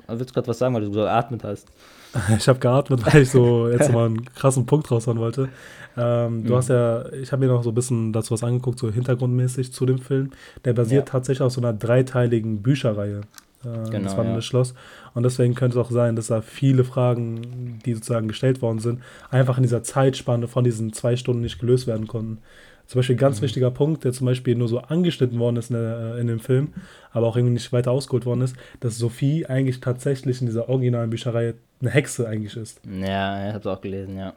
Also 0.05 0.19
willst 0.19 0.29
du 0.29 0.33
gerade 0.35 0.47
was 0.47 0.59
sagen, 0.59 0.75
weil 0.75 0.81
du 0.81 0.93
so 0.93 1.01
geatmet 1.01 1.43
hast? 1.43 1.67
Ich 2.37 2.47
habe 2.47 2.59
geatmet, 2.59 3.05
weil 3.05 3.23
ich 3.23 3.31
so 3.31 3.67
jetzt 3.67 3.91
mal 3.91 4.05
einen 4.05 4.25
krassen 4.33 4.65
Punkt 4.65 4.89
raushauen 4.89 5.19
wollte. 5.19 5.49
Ähm, 5.97 6.43
du 6.43 6.53
mhm. 6.53 6.57
hast 6.57 6.69
ja, 6.69 7.11
ich 7.13 7.31
habe 7.31 7.45
mir 7.45 7.51
noch 7.51 7.63
so 7.63 7.71
ein 7.71 7.75
bisschen 7.75 8.13
dazu 8.13 8.33
was 8.33 8.43
angeguckt, 8.43 8.79
so 8.79 8.91
hintergrundmäßig 8.91 9.73
zu 9.73 9.85
dem 9.85 9.99
Film. 9.99 10.31
Der 10.65 10.73
basiert 10.73 11.07
ja. 11.07 11.11
tatsächlich 11.11 11.41
auf 11.41 11.53
so 11.53 11.61
einer 11.61 11.73
dreiteiligen 11.73 12.61
Bücherreihe. 12.61 13.21
Äh, 13.63 13.89
genau, 13.89 14.03
das 14.03 14.17
war 14.17 14.25
ja. 14.25 14.41
Schloss. 14.41 14.73
Und 15.13 15.23
deswegen 15.23 15.55
könnte 15.55 15.79
es 15.79 15.85
auch 15.85 15.91
sein, 15.91 16.15
dass 16.15 16.27
da 16.27 16.41
viele 16.41 16.83
Fragen, 16.83 17.79
die 17.85 17.93
sozusagen 17.93 18.27
gestellt 18.27 18.61
worden 18.61 18.79
sind, 18.79 19.01
einfach 19.31 19.57
in 19.57 19.63
dieser 19.63 19.83
Zeitspanne 19.83 20.47
von 20.47 20.63
diesen 20.63 20.93
zwei 20.93 21.15
Stunden 21.15 21.41
nicht 21.41 21.59
gelöst 21.59 21.87
werden 21.87 22.07
konnten. 22.07 22.39
Zum 22.85 22.99
Beispiel 22.99 23.15
ein 23.15 23.19
ganz 23.19 23.39
mhm. 23.39 23.45
wichtiger 23.45 23.69
Punkt, 23.69 24.05
der 24.05 24.13
zum 24.13 24.25
Beispiel 24.27 24.55
nur 24.55 24.69
so 24.69 24.79
angeschnitten 24.79 25.39
worden 25.39 25.57
ist 25.57 25.69
in, 25.71 25.75
der, 25.75 26.15
äh, 26.15 26.21
in, 26.21 26.27
dem 26.27 26.39
Film, 26.39 26.73
aber 27.11 27.27
auch 27.27 27.35
irgendwie 27.35 27.53
nicht 27.53 27.73
weiter 27.73 27.91
ausgeholt 27.91 28.25
worden 28.25 28.41
ist, 28.41 28.55
dass 28.79 28.97
Sophie 28.97 29.45
eigentlich 29.45 29.81
tatsächlich 29.81 30.39
in 30.39 30.47
dieser 30.47 30.69
originalen 30.69 31.09
Bücherei 31.09 31.55
eine 31.81 31.89
Hexe 31.89 32.27
eigentlich 32.27 32.55
ist. 32.55 32.79
Ja, 32.85 33.47
ich 33.47 33.53
habe 33.53 33.59
es 33.59 33.67
auch 33.67 33.81
gelesen, 33.81 34.17
ja. 34.17 34.33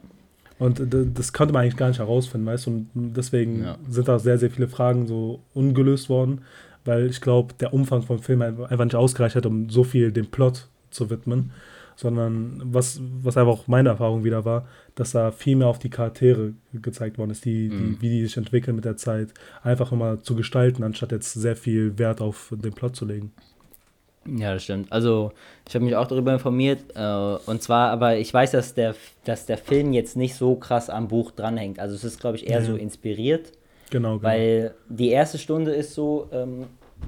Und 0.61 0.81
das 1.17 1.33
konnte 1.33 1.53
man 1.53 1.63
eigentlich 1.63 1.75
gar 1.75 1.87
nicht 1.87 1.99
herausfinden, 1.99 2.45
weißt 2.45 2.67
du? 2.67 2.71
Und 2.71 3.13
deswegen 3.15 3.63
ja. 3.63 3.77
sind 3.89 4.07
da 4.07 4.19
sehr, 4.19 4.37
sehr 4.37 4.51
viele 4.51 4.67
Fragen 4.67 5.07
so 5.07 5.41
ungelöst 5.53 6.07
worden 6.07 6.41
weil 6.85 7.09
ich 7.09 7.21
glaube, 7.21 7.53
der 7.59 7.73
Umfang 7.73 8.01
vom 8.01 8.19
Film 8.19 8.41
einfach 8.41 8.83
nicht 8.83 8.95
ausgereicht 8.95 9.35
hat, 9.35 9.45
um 9.45 9.69
so 9.69 9.83
viel 9.83 10.11
dem 10.11 10.27
Plot 10.27 10.67
zu 10.89 11.09
widmen, 11.09 11.51
sondern 11.95 12.61
was, 12.65 12.99
was 13.21 13.37
einfach 13.37 13.51
auch 13.51 13.67
meine 13.67 13.89
Erfahrung 13.89 14.23
wieder 14.23 14.45
war, 14.45 14.67
dass 14.95 15.11
da 15.11 15.31
viel 15.31 15.55
mehr 15.55 15.67
auf 15.67 15.79
die 15.79 15.89
Charaktere 15.89 16.53
gezeigt 16.73 17.17
worden 17.17 17.31
ist, 17.31 17.45
die, 17.45 17.69
mhm. 17.69 17.97
die, 17.99 18.01
wie 18.01 18.09
die 18.09 18.23
sich 18.23 18.37
entwickeln 18.37 18.75
mit 18.75 18.85
der 18.85 18.97
Zeit, 18.97 19.33
einfach 19.61 19.91
immer 19.91 20.21
zu 20.21 20.35
gestalten, 20.35 20.83
anstatt 20.83 21.11
jetzt 21.11 21.33
sehr 21.33 21.55
viel 21.55 21.97
Wert 21.99 22.21
auf 22.21 22.53
den 22.55 22.73
Plot 22.73 22.95
zu 22.95 23.05
legen. 23.05 23.31
Ja, 24.25 24.53
das 24.53 24.63
stimmt. 24.63 24.91
Also 24.91 25.31
ich 25.67 25.73
habe 25.73 25.85
mich 25.85 25.95
auch 25.95 26.07
darüber 26.07 26.33
informiert. 26.33 26.79
Äh, 26.95 27.49
und 27.49 27.61
zwar, 27.61 27.89
aber 27.89 28.17
ich 28.17 28.33
weiß, 28.33 28.51
dass 28.51 28.73
der, 28.73 28.95
dass 29.23 29.45
der 29.45 29.57
Film 29.57 29.93
jetzt 29.93 30.15
nicht 30.15 30.35
so 30.35 30.55
krass 30.55 30.89
am 30.89 31.07
Buch 31.07 31.31
dranhängt. 31.31 31.79
Also 31.79 31.95
es 31.95 32.03
ist, 32.03 32.19
glaube 32.19 32.37
ich, 32.37 32.47
eher 32.47 32.59
ja. 32.59 32.65
so 32.65 32.75
inspiriert. 32.75 33.51
Genau, 33.89 34.17
genau. 34.17 34.23
Weil 34.23 34.75
die 34.89 35.09
erste 35.09 35.37
Stunde 35.37 35.71
ist 35.71 35.93
so, 35.93 36.29
ähm, 36.31 36.67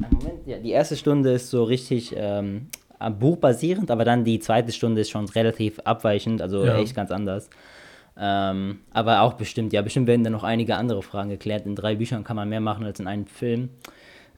Moment, 0.10 0.48
ja, 0.48 0.58
die 0.58 0.72
erste 0.72 0.98
Stunde 0.98 1.34
ist 1.34 1.50
so 1.50 1.64
richtig 1.64 2.14
ähm, 2.18 2.68
am 2.98 3.20
Buch 3.20 3.38
basierend, 3.38 3.92
aber 3.92 4.06
dann 4.06 4.24
die 4.24 4.40
zweite 4.40 4.72
Stunde 4.72 5.02
ist 5.02 5.12
schon 5.12 5.28
relativ 5.30 5.80
abweichend, 5.82 6.42
also 6.42 6.66
ja. 6.66 6.78
echt 6.78 6.96
ganz 6.96 7.12
anders. 7.12 7.50
Ähm, 8.18 8.80
aber 8.92 9.22
auch 9.22 9.34
bestimmt, 9.34 9.74
ja, 9.74 9.82
bestimmt 9.82 10.08
werden 10.08 10.24
dann 10.24 10.34
noch 10.34 10.44
einige 10.44 10.76
andere 10.76 11.02
Fragen 11.04 11.30
geklärt. 11.30 11.66
In 11.66 11.76
drei 11.76 11.96
Büchern 11.96 12.24
kann 12.24 12.36
man 12.36 12.50
mehr 12.50 12.62
machen 12.62 12.86
als 12.86 13.00
in 13.00 13.08
einem 13.08 13.26
Film. 13.26 13.70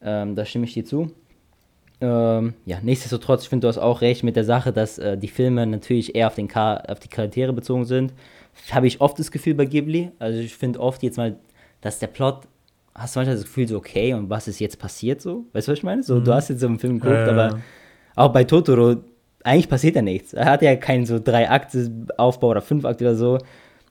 Ähm, 0.02 0.36
da 0.36 0.46
stimme 0.46 0.66
ich 0.66 0.74
dir 0.74 0.86
zu. 0.86 1.12
Ähm, 2.02 2.54
ja, 2.66 2.80
nichtsdestotrotz, 2.82 3.44
ich 3.44 3.50
finde, 3.50 3.66
du 3.66 3.70
hast 3.70 3.78
auch 3.78 4.02
recht 4.02 4.24
mit 4.24 4.36
der 4.36 4.44
Sache, 4.44 4.74
dass 4.74 4.98
äh, 4.98 5.18
die 5.18 5.28
Filme 5.28 5.66
natürlich 5.66 6.16
eher 6.16 6.28
auf, 6.28 6.36
den 6.36 6.50
Char 6.50 6.84
auf 6.90 7.00
die 7.00 7.08
Charaktere 7.08 7.54
bezogen 7.54 7.86
sind. 7.86 8.14
Habe 8.72 8.88
ich 8.88 9.02
oft 9.02 9.18
das 9.20 9.32
Gefühl 9.32 9.54
bei 9.54 9.66
Ghibli. 9.66 10.12
Also 10.20 10.40
ich 10.40 10.56
finde 10.56 10.80
oft 10.80 11.04
jetzt 11.04 11.18
mal 11.18 11.36
dass 11.86 12.00
der 12.00 12.08
Plot, 12.08 12.42
hast 12.96 13.16
du 13.16 13.20
manchmal 13.20 13.36
das 13.36 13.46
Gefühl 13.46 13.68
so, 13.68 13.78
okay, 13.78 14.14
und 14.16 14.28
was 14.28 14.48
ist 14.48 14.60
jetzt 14.60 14.80
passiert 14.80 15.22
so? 15.22 15.46
Weißt 15.54 15.68
du, 15.68 15.72
was 15.72 15.78
ich 15.78 15.84
meine? 15.84 16.02
So, 16.02 16.16
mhm. 16.16 16.24
du 16.24 16.34
hast 16.34 16.50
jetzt 16.50 16.62
so 16.62 16.68
einen 16.68 16.80
Film 16.80 17.00
geguckt, 17.00 17.28
äh, 17.28 17.30
aber 17.30 17.60
auch 18.16 18.34
bei 18.34 18.44
Totoro, 18.44 18.96
eigentlich 19.44 19.70
passiert 19.70 19.96
ja 19.96 20.02
nichts. 20.02 20.34
Er 20.34 20.46
hat 20.46 20.64
ja 20.64 20.76
keinen 20.78 21.06
so 21.06 21.20
drei 21.20 21.48
Akte 21.48 21.92
Aufbau 22.18 22.50
oder 22.50 22.62
fünf 22.62 22.86
Akte 22.86 23.04
oder 23.04 23.16
so. 23.16 23.38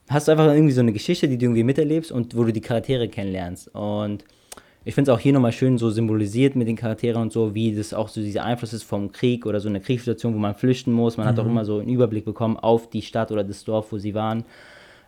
Hast 0.09 0.27
du 0.27 0.33
einfach 0.33 0.53
irgendwie 0.53 0.73
so 0.73 0.81
eine 0.81 0.93
Geschichte, 0.93 1.29
die 1.29 1.39
du 1.39 1.45
irgendwie 1.45 1.63
miterlebst 1.63 2.11
und 2.11 2.37
wo 2.37 2.43
du 2.43 2.53
die 2.53 2.61
Charaktere 2.61 3.09
kennenlernst. 3.09 3.73
Und 3.75 4.25
ich 4.85 4.95
finde 4.95 5.11
es 5.11 5.17
auch 5.17 5.21
hier 5.21 5.33
nochmal 5.33 5.53
schön 5.53 5.79
so 5.79 5.91
symbolisiert 5.91 6.57
mit 6.57 6.69
den 6.69 6.77
Charakteren 6.77 7.23
und 7.23 7.33
so, 7.33 7.55
wie 7.55 7.75
das 7.75 7.95
auch 7.95 8.09
so 8.09 8.21
dieser 8.21 8.45
Einfluss 8.45 8.73
ist 8.73 8.83
vom 8.83 9.13
Krieg 9.13 9.47
oder 9.47 9.61
so 9.61 9.69
eine 9.69 9.81
Kriegssituation, 9.81 10.35
wo 10.35 10.39
man 10.39 10.55
flüchten 10.55 10.93
muss. 10.93 11.17
Man 11.17 11.27
mhm. 11.27 11.31
hat 11.31 11.39
auch 11.39 11.45
mhm. 11.45 11.51
immer 11.51 11.65
so 11.65 11.79
einen 11.79 11.89
Überblick 11.89 12.25
bekommen 12.25 12.59
auf 12.59 12.91
die 12.91 13.03
Stadt 13.03 13.33
oder 13.33 13.45
das 13.45 13.65
Dorf, 13.65 13.93
wo 13.93 13.99
sie 13.99 14.15
waren 14.15 14.45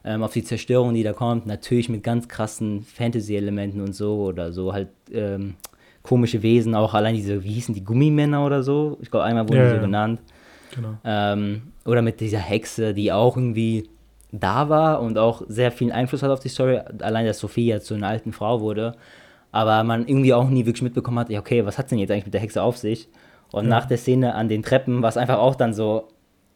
ähm, 0.05 0.23
auf 0.23 0.33
die 0.33 0.45
Zerstörung, 0.45 0.95
die 0.95 1.03
da 1.03 1.13
kommt. 1.13 1.47
Natürlich 1.47 1.89
mit 1.89 2.03
ganz 2.03 2.29
krassen 2.29 2.83
Fantasy-Elementen 2.85 3.81
und 3.81 3.95
so 3.95 4.23
oder 4.23 4.53
so 4.53 4.73
halt 4.73 4.89
ähm, 5.13 5.55
komische 6.03 6.43
Wesen, 6.43 6.75
auch 6.75 6.95
allein 6.95 7.15
diese, 7.15 7.43
wie 7.43 7.53
hießen 7.53 7.75
die, 7.75 7.85
Gummimänner 7.85 8.47
oder 8.47 8.63
so? 8.63 8.97
Ich 9.03 9.11
glaube, 9.11 9.25
einmal 9.25 9.49
wurden 9.49 9.59
ja, 9.59 9.69
die 9.71 9.75
so 9.75 9.81
genannt. 9.83 10.21
Genau. 10.75 10.97
Ähm, 11.05 11.63
oder 11.85 12.01
mit 12.01 12.21
dieser 12.21 12.39
Hexe, 12.39 12.95
die 12.95 13.13
auch 13.13 13.37
irgendwie 13.37 13.91
da 14.33 14.69
war 14.69 15.01
und 15.01 15.19
auch 15.19 15.43
sehr 15.49 15.73
viel 15.73 15.93
Einfluss 15.93 16.23
hat 16.23 16.31
auf 16.31 16.41
die 16.41 16.49
Story. 16.49 16.81
Allein, 17.01 17.27
dass 17.27 17.39
Sophie 17.39 17.67
jetzt 17.67 17.87
so 17.87 17.95
eine 17.95 18.07
alten 18.07 18.33
Frau 18.33 18.61
wurde. 18.61 18.95
Aber 19.53 19.83
man 19.85 20.07
irgendwie 20.07 20.35
auch 20.35 20.49
nie 20.49 20.67
wirklich 20.67 20.83
mitbekommen 20.83 21.19
hat, 21.19 21.31
ja, 21.31 21.41
okay, 21.41 21.65
was 21.65 21.79
hat 21.79 21.91
denn 21.91 21.99
jetzt 21.99 22.11
eigentlich 22.11 22.27
mit 22.27 22.35
der 22.35 22.41
Hexe 22.41 22.63
auf 22.63 22.77
sich? 22.77 23.09
Und 23.53 23.65
ja. 23.65 23.71
nach 23.71 23.87
der 23.87 23.97
Szene 23.97 24.35
an 24.35 24.49
den 24.49 24.63
Treppen 24.63 25.03
war 25.03 25.09
es 25.09 25.17
einfach 25.17 25.39
auch 25.39 25.55
dann 25.55 25.73
so, 25.73 26.09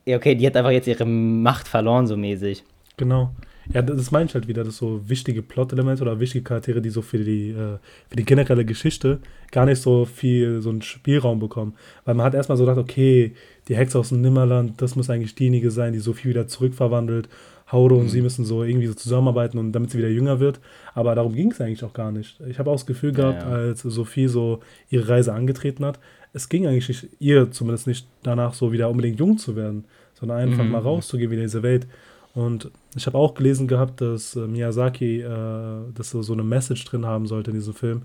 ja, 0.05 0.17
okay, 0.17 0.35
die 0.35 0.47
hat 0.47 0.57
einfach 0.57 0.71
jetzt 0.71 0.89
ihre 0.89 1.07
Macht 1.07 1.69
verloren, 1.69 2.07
so 2.07 2.17
mäßig. 2.17 2.65
Genau. 2.97 3.31
Ja, 3.73 3.83
das 3.83 4.11
meine 4.11 4.27
ich 4.27 4.35
halt 4.35 4.49
wieder, 4.49 4.65
dass 4.65 4.79
so 4.79 5.09
wichtige 5.09 5.43
Plot-Elemente 5.43 6.03
oder 6.03 6.19
wichtige 6.19 6.43
Charaktere, 6.43 6.81
die 6.81 6.91
so 6.91 7.03
für 7.03 7.19
die, 7.19 7.51
äh, 7.51 7.79
für 8.09 8.17
die 8.17 8.25
generelle 8.25 8.65
Geschichte 8.65 9.21
gar 9.53 9.65
nicht 9.65 9.81
so 9.81 10.07
viel 10.07 10.61
so 10.61 10.71
einen 10.71 10.83
Spielraum 10.83 11.39
bekommen. 11.39 11.75
Weil 12.05 12.15
man 12.17 12.27
hat 12.27 12.35
erstmal 12.35 12.59
so 12.59 12.65
gedacht, 12.65 12.79
okay, 12.79 13.35
die 13.69 13.77
Hexe 13.77 13.99
aus 13.99 14.09
dem 14.09 14.23
Nimmerland, 14.23 14.83
das 14.83 14.97
muss 14.97 15.09
eigentlich 15.09 15.37
diejenige 15.37 15.71
sein, 15.71 15.93
die 15.93 16.01
Sophie 16.01 16.31
wieder 16.31 16.49
zurückverwandelt. 16.49 17.29
Hauro 17.73 17.97
und 17.97 18.05
mhm. 18.05 18.09
sie 18.09 18.23
müssen 18.23 18.45
so 18.45 18.65
irgendwie 18.65 18.87
so 18.87 18.95
zusammenarbeiten 18.95 19.59
und 19.59 19.73
damit 19.73 19.91
sie 19.91 19.99
wieder 19.99 20.09
jünger 20.09 20.41
wird. 20.41 20.61
Aber 20.95 21.15
darum 21.15 21.35
ging 21.35 21.51
es 21.51 21.61
eigentlich 21.61 21.85
auch 21.85 21.93
gar 21.93 22.13
nicht. 22.13 22.41
Ich 22.49 22.59
habe 22.59 22.71
auch 22.71 22.75
das 22.75 22.87
Gefühl 22.87 23.13
gehabt, 23.13 23.43
ja, 23.43 23.49
ja. 23.49 23.57
als 23.57 23.83
Sophie 23.83 24.29
so 24.29 24.61
ihre 24.89 25.09
Reise 25.09 25.33
angetreten 25.33 25.85
hat, 25.85 25.99
es 26.33 26.49
ging 26.49 26.67
eigentlich 26.67 26.89
nicht, 26.89 27.09
ihr 27.19 27.51
zumindest 27.51 27.87
nicht 27.87 28.07
danach 28.23 28.55
so 28.55 28.73
wieder 28.73 28.89
unbedingt 28.89 29.19
jung 29.19 29.39
zu 29.39 29.57
werden, 29.57 29.85
sondern 30.15 30.39
einfach 30.39 30.65
mhm. 30.65 30.71
mal 30.71 30.81
rauszugehen 30.81 31.31
wieder 31.31 31.43
in 31.43 31.49
diese 31.49 31.63
Welt. 31.63 31.87
Und 32.35 32.71
ich 32.95 33.07
habe 33.07 33.19
auch 33.19 33.35
gelesen 33.35 33.67
gehabt, 33.67 34.01
dass 34.01 34.37
äh, 34.37 34.47
Miyazaki 34.47 35.21
äh, 35.21 35.93
das 35.95 36.11
so, 36.11 36.23
so 36.23 36.33
eine 36.33 36.45
Message 36.45 36.85
drin 36.85 37.05
haben 37.05 37.27
sollte 37.27 37.51
in 37.51 37.57
diesem 37.57 37.75
Film, 37.75 38.03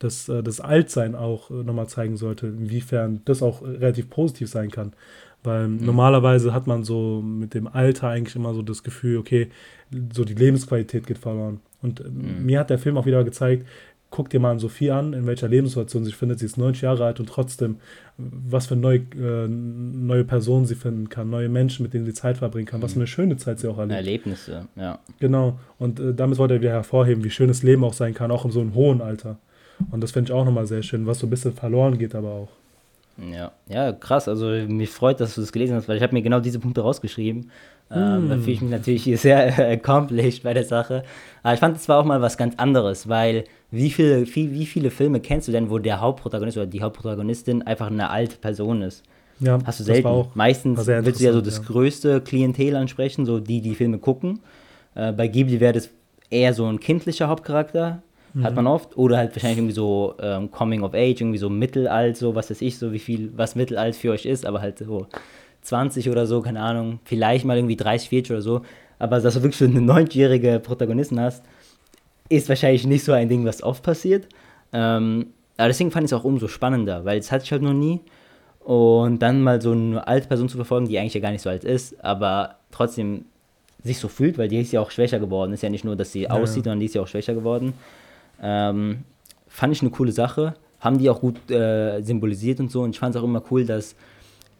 dass 0.00 0.28
äh, 0.28 0.42
das 0.42 0.60
Altsein 0.60 1.14
auch 1.14 1.50
äh, 1.50 1.54
nochmal 1.54 1.88
zeigen 1.88 2.16
sollte, 2.16 2.48
inwiefern 2.48 3.20
das 3.24 3.42
auch 3.42 3.62
relativ 3.62 4.10
positiv 4.10 4.48
sein 4.48 4.70
kann. 4.70 4.92
Weil 5.44 5.68
mhm. 5.68 5.84
normalerweise 5.84 6.52
hat 6.52 6.66
man 6.66 6.84
so 6.84 7.22
mit 7.22 7.54
dem 7.54 7.66
Alter 7.68 8.08
eigentlich 8.08 8.36
immer 8.36 8.54
so 8.54 8.62
das 8.62 8.82
Gefühl, 8.82 9.18
okay, 9.18 9.48
so 10.12 10.24
die 10.24 10.34
Lebensqualität 10.34 11.06
geht 11.06 11.18
verloren. 11.18 11.60
Und 11.82 12.00
äh, 12.00 12.04
mhm. 12.04 12.44
mir 12.44 12.60
hat 12.60 12.70
der 12.70 12.78
Film 12.78 12.96
auch 12.96 13.06
wieder 13.06 13.24
gezeigt, 13.24 13.66
guck 14.10 14.30
dir 14.30 14.40
mal 14.40 14.52
an 14.52 14.58
Sophie 14.58 14.90
an, 14.90 15.12
in 15.12 15.26
welcher 15.26 15.48
Lebenssituation 15.48 16.02
sie 16.02 16.10
sich 16.10 16.16
findet. 16.16 16.38
Sie 16.38 16.46
ist 16.46 16.56
90 16.56 16.82
Jahre 16.82 17.04
alt 17.04 17.20
und 17.20 17.28
trotzdem, 17.28 17.76
was 18.16 18.66
für 18.66 18.76
neue, 18.76 19.00
äh, 19.16 19.48
neue 19.48 20.24
Personen 20.24 20.66
sie 20.66 20.74
finden 20.74 21.08
kann, 21.08 21.28
neue 21.28 21.48
Menschen, 21.48 21.82
mit 21.82 21.92
denen 21.92 22.06
sie 22.06 22.14
Zeit 22.14 22.38
verbringen 22.38 22.66
kann, 22.66 22.80
was 22.80 22.94
für 22.94 23.00
eine 23.00 23.06
schöne 23.06 23.36
Zeit 23.36 23.58
sie 23.58 23.68
auch 23.68 23.78
erlebt. 23.78 23.96
Erlebnisse, 23.96 24.66
ja. 24.76 24.98
Genau. 25.20 25.58
Und 25.78 26.00
äh, 26.00 26.14
damit 26.14 26.38
wollte 26.38 26.54
er 26.54 26.60
wieder 26.60 26.70
hervorheben, 26.70 27.22
wie 27.22 27.30
schön 27.30 27.48
das 27.48 27.62
Leben 27.62 27.84
auch 27.84 27.92
sein 27.92 28.14
kann, 28.14 28.30
auch 28.30 28.44
in 28.44 28.50
so 28.50 28.60
einem 28.60 28.74
hohen 28.74 29.02
Alter. 29.02 29.38
Und 29.90 30.02
das 30.02 30.12
finde 30.12 30.32
ich 30.32 30.36
auch 30.36 30.44
nochmal 30.44 30.66
sehr 30.66 30.82
schön, 30.82 31.06
was 31.06 31.18
so 31.18 31.26
ein 31.26 31.30
bisschen 31.30 31.52
verloren 31.52 31.98
geht, 31.98 32.14
aber 32.14 32.28
auch. 32.28 32.48
Ja, 33.18 33.52
ja, 33.68 33.92
krass. 33.92 34.28
Also 34.28 34.46
mich 34.46 34.90
freut, 34.90 35.20
dass 35.20 35.34
du 35.34 35.40
das 35.40 35.52
gelesen 35.52 35.74
hast, 35.76 35.88
weil 35.88 35.96
ich 35.96 36.02
habe 36.02 36.14
mir 36.14 36.22
genau 36.22 36.40
diese 36.40 36.60
Punkte 36.60 36.82
rausgeschrieben. 36.82 37.50
Ähm, 37.90 38.28
Da 38.28 38.36
fühle 38.36 38.52
ich 38.52 38.60
mich 38.60 38.70
natürlich 38.70 39.20
sehr 39.20 39.58
äh, 39.58 39.74
accomplished 39.74 40.42
bei 40.42 40.54
der 40.54 40.64
Sache. 40.64 41.02
Aber 41.42 41.54
ich 41.54 41.60
fand 41.60 41.76
es 41.76 41.88
war 41.88 41.98
auch 41.98 42.04
mal 42.04 42.20
was 42.20 42.36
ganz 42.36 42.54
anderes, 42.56 43.08
weil 43.08 43.44
wie 43.70 43.90
viele, 43.90 44.26
wie, 44.34 44.52
wie 44.52 44.66
viele 44.66 44.90
Filme 44.90 45.20
kennst 45.20 45.48
du 45.48 45.52
denn, 45.52 45.70
wo 45.70 45.78
der 45.78 46.00
Hauptprotagonist 46.00 46.56
oder 46.56 46.66
die 46.66 46.82
Hauptprotagonistin 46.82 47.62
einfach 47.62 47.88
eine 47.88 48.10
alte 48.10 48.36
Person 48.36 48.82
ist? 48.82 49.02
Ja, 49.40 49.58
Hast 49.64 49.80
du 49.80 49.84
selten. 49.84 50.26
Meistens 50.34 50.86
willst 50.86 51.20
du 51.20 51.24
ja 51.24 51.32
so 51.32 51.40
das 51.40 51.58
ja. 51.58 51.64
größte 51.64 52.20
Klientel 52.20 52.76
ansprechen, 52.76 53.24
so 53.24 53.40
die, 53.40 53.60
die 53.60 53.74
Filme 53.74 53.98
gucken. 53.98 54.40
Äh, 54.94 55.12
bei 55.12 55.28
Ghibli 55.28 55.60
wäre 55.60 55.74
das 55.74 55.90
eher 56.30 56.54
so 56.54 56.66
ein 56.66 56.80
kindlicher 56.80 57.28
Hauptcharakter, 57.28 58.02
mhm. 58.38 58.44
hat 58.44 58.54
man 58.54 58.66
oft. 58.66 58.96
Oder 58.96 59.18
halt 59.18 59.34
wahrscheinlich 59.34 59.58
irgendwie 59.58 59.74
so 59.74 60.14
ähm, 60.20 60.50
Coming 60.50 60.82
of 60.82 60.94
Age, 60.94 61.20
irgendwie 61.20 61.38
so 61.38 61.50
Mittelalt, 61.50 62.16
so 62.16 62.34
was 62.34 62.50
weiß 62.50 62.62
ich, 62.62 62.78
so 62.78 62.92
wie 62.92 62.98
viel, 62.98 63.32
was 63.36 63.54
Mittelalt 63.54 63.96
für 63.96 64.12
euch 64.12 64.26
ist, 64.26 64.46
aber 64.46 64.60
halt 64.60 64.78
so 64.78 65.06
20 65.62 66.08
oder 66.10 66.26
so, 66.26 66.40
keine 66.40 66.60
Ahnung, 66.60 67.00
vielleicht 67.04 67.44
mal 67.44 67.56
irgendwie 67.56 67.76
30, 67.76 68.08
40 68.08 68.32
oder 68.32 68.42
so. 68.42 68.62
Aber 68.98 69.20
dass 69.20 69.34
du 69.34 69.42
wirklich 69.42 69.56
so 69.56 69.64
eine 69.64 69.80
90-jährige 69.80 70.60
Protagonistin 70.60 71.20
hast, 71.20 71.44
ist 72.28 72.48
wahrscheinlich 72.48 72.86
nicht 72.86 73.04
so 73.04 73.12
ein 73.12 73.28
Ding, 73.28 73.44
was 73.44 73.62
oft 73.62 73.82
passiert. 73.82 74.28
Ähm, 74.72 75.26
aber 75.56 75.68
deswegen 75.68 75.90
fand 75.90 76.04
ich 76.04 76.12
es 76.12 76.18
auch 76.18 76.24
umso 76.24 76.48
spannender, 76.48 77.04
weil 77.04 77.18
es 77.18 77.32
hatte 77.32 77.44
ich 77.44 77.52
halt 77.52 77.62
noch 77.62 77.72
nie. 77.72 78.00
Und 78.60 79.20
dann 79.20 79.42
mal 79.42 79.62
so 79.62 79.72
eine 79.72 80.06
alte 80.06 80.28
Person 80.28 80.48
zu 80.48 80.56
verfolgen, 80.56 80.88
die 80.88 80.98
eigentlich 80.98 81.14
ja 81.14 81.20
gar 81.20 81.30
nicht 81.30 81.40
so 81.40 81.48
alt 81.48 81.64
ist, 81.64 82.04
aber 82.04 82.56
trotzdem 82.70 83.24
sich 83.82 83.98
so 83.98 84.08
fühlt, 84.08 84.38
weil 84.38 84.48
die 84.48 84.60
ist 84.60 84.72
ja 84.72 84.80
auch 84.80 84.90
schwächer 84.90 85.18
geworden. 85.18 85.52
Ist 85.52 85.62
ja 85.62 85.70
nicht 85.70 85.84
nur, 85.84 85.96
dass 85.96 86.12
sie 86.12 86.22
ja. 86.22 86.30
aussieht, 86.30 86.64
sondern 86.64 86.80
die 86.80 86.86
ist 86.86 86.94
ja 86.94 87.02
auch 87.02 87.08
schwächer 87.08 87.34
geworden. 87.34 87.74
Ähm, 88.42 89.04
fand 89.46 89.72
ich 89.72 89.80
eine 89.80 89.90
coole 89.90 90.12
Sache. 90.12 90.54
Haben 90.80 90.98
die 90.98 91.10
auch 91.10 91.20
gut 91.20 91.50
äh, 91.50 92.00
symbolisiert 92.02 92.60
und 92.60 92.70
so. 92.70 92.82
Und 92.82 92.90
ich 92.90 92.98
fand 92.98 93.14
es 93.14 93.20
auch 93.20 93.24
immer 93.24 93.42
cool, 93.50 93.64
dass 93.64 93.96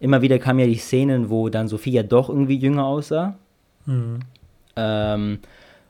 immer 0.00 0.22
wieder 0.22 0.38
kamen 0.38 0.60
ja 0.60 0.66
die 0.66 0.76
Szenen, 0.76 1.30
wo 1.30 1.48
dann 1.48 1.68
Sophia 1.68 2.02
doch 2.02 2.28
irgendwie 2.28 2.56
jünger 2.56 2.84
aussah. 2.84 3.36
Mhm. 3.86 4.20
Ähm, 4.76 5.38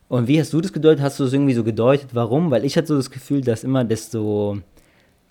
und 0.09 0.27
wie 0.27 0.41
hast 0.41 0.53
du 0.53 0.61
das 0.61 0.73
gedeutet? 0.73 1.03
Hast 1.03 1.21
du 1.21 1.25
es 1.25 1.33
irgendwie 1.33 1.55
so 1.55 1.65
gedeutet? 1.65 2.11
Warum? 2.15 2.51
Weil 2.51 2.65
ich 2.65 2.77
hatte 2.77 2.89
so 2.89 2.97
das 2.97 3.11
Gefühl, 3.11 3.43
dass 3.43 3.65
immer 3.65 3.85
desto, 3.85 4.59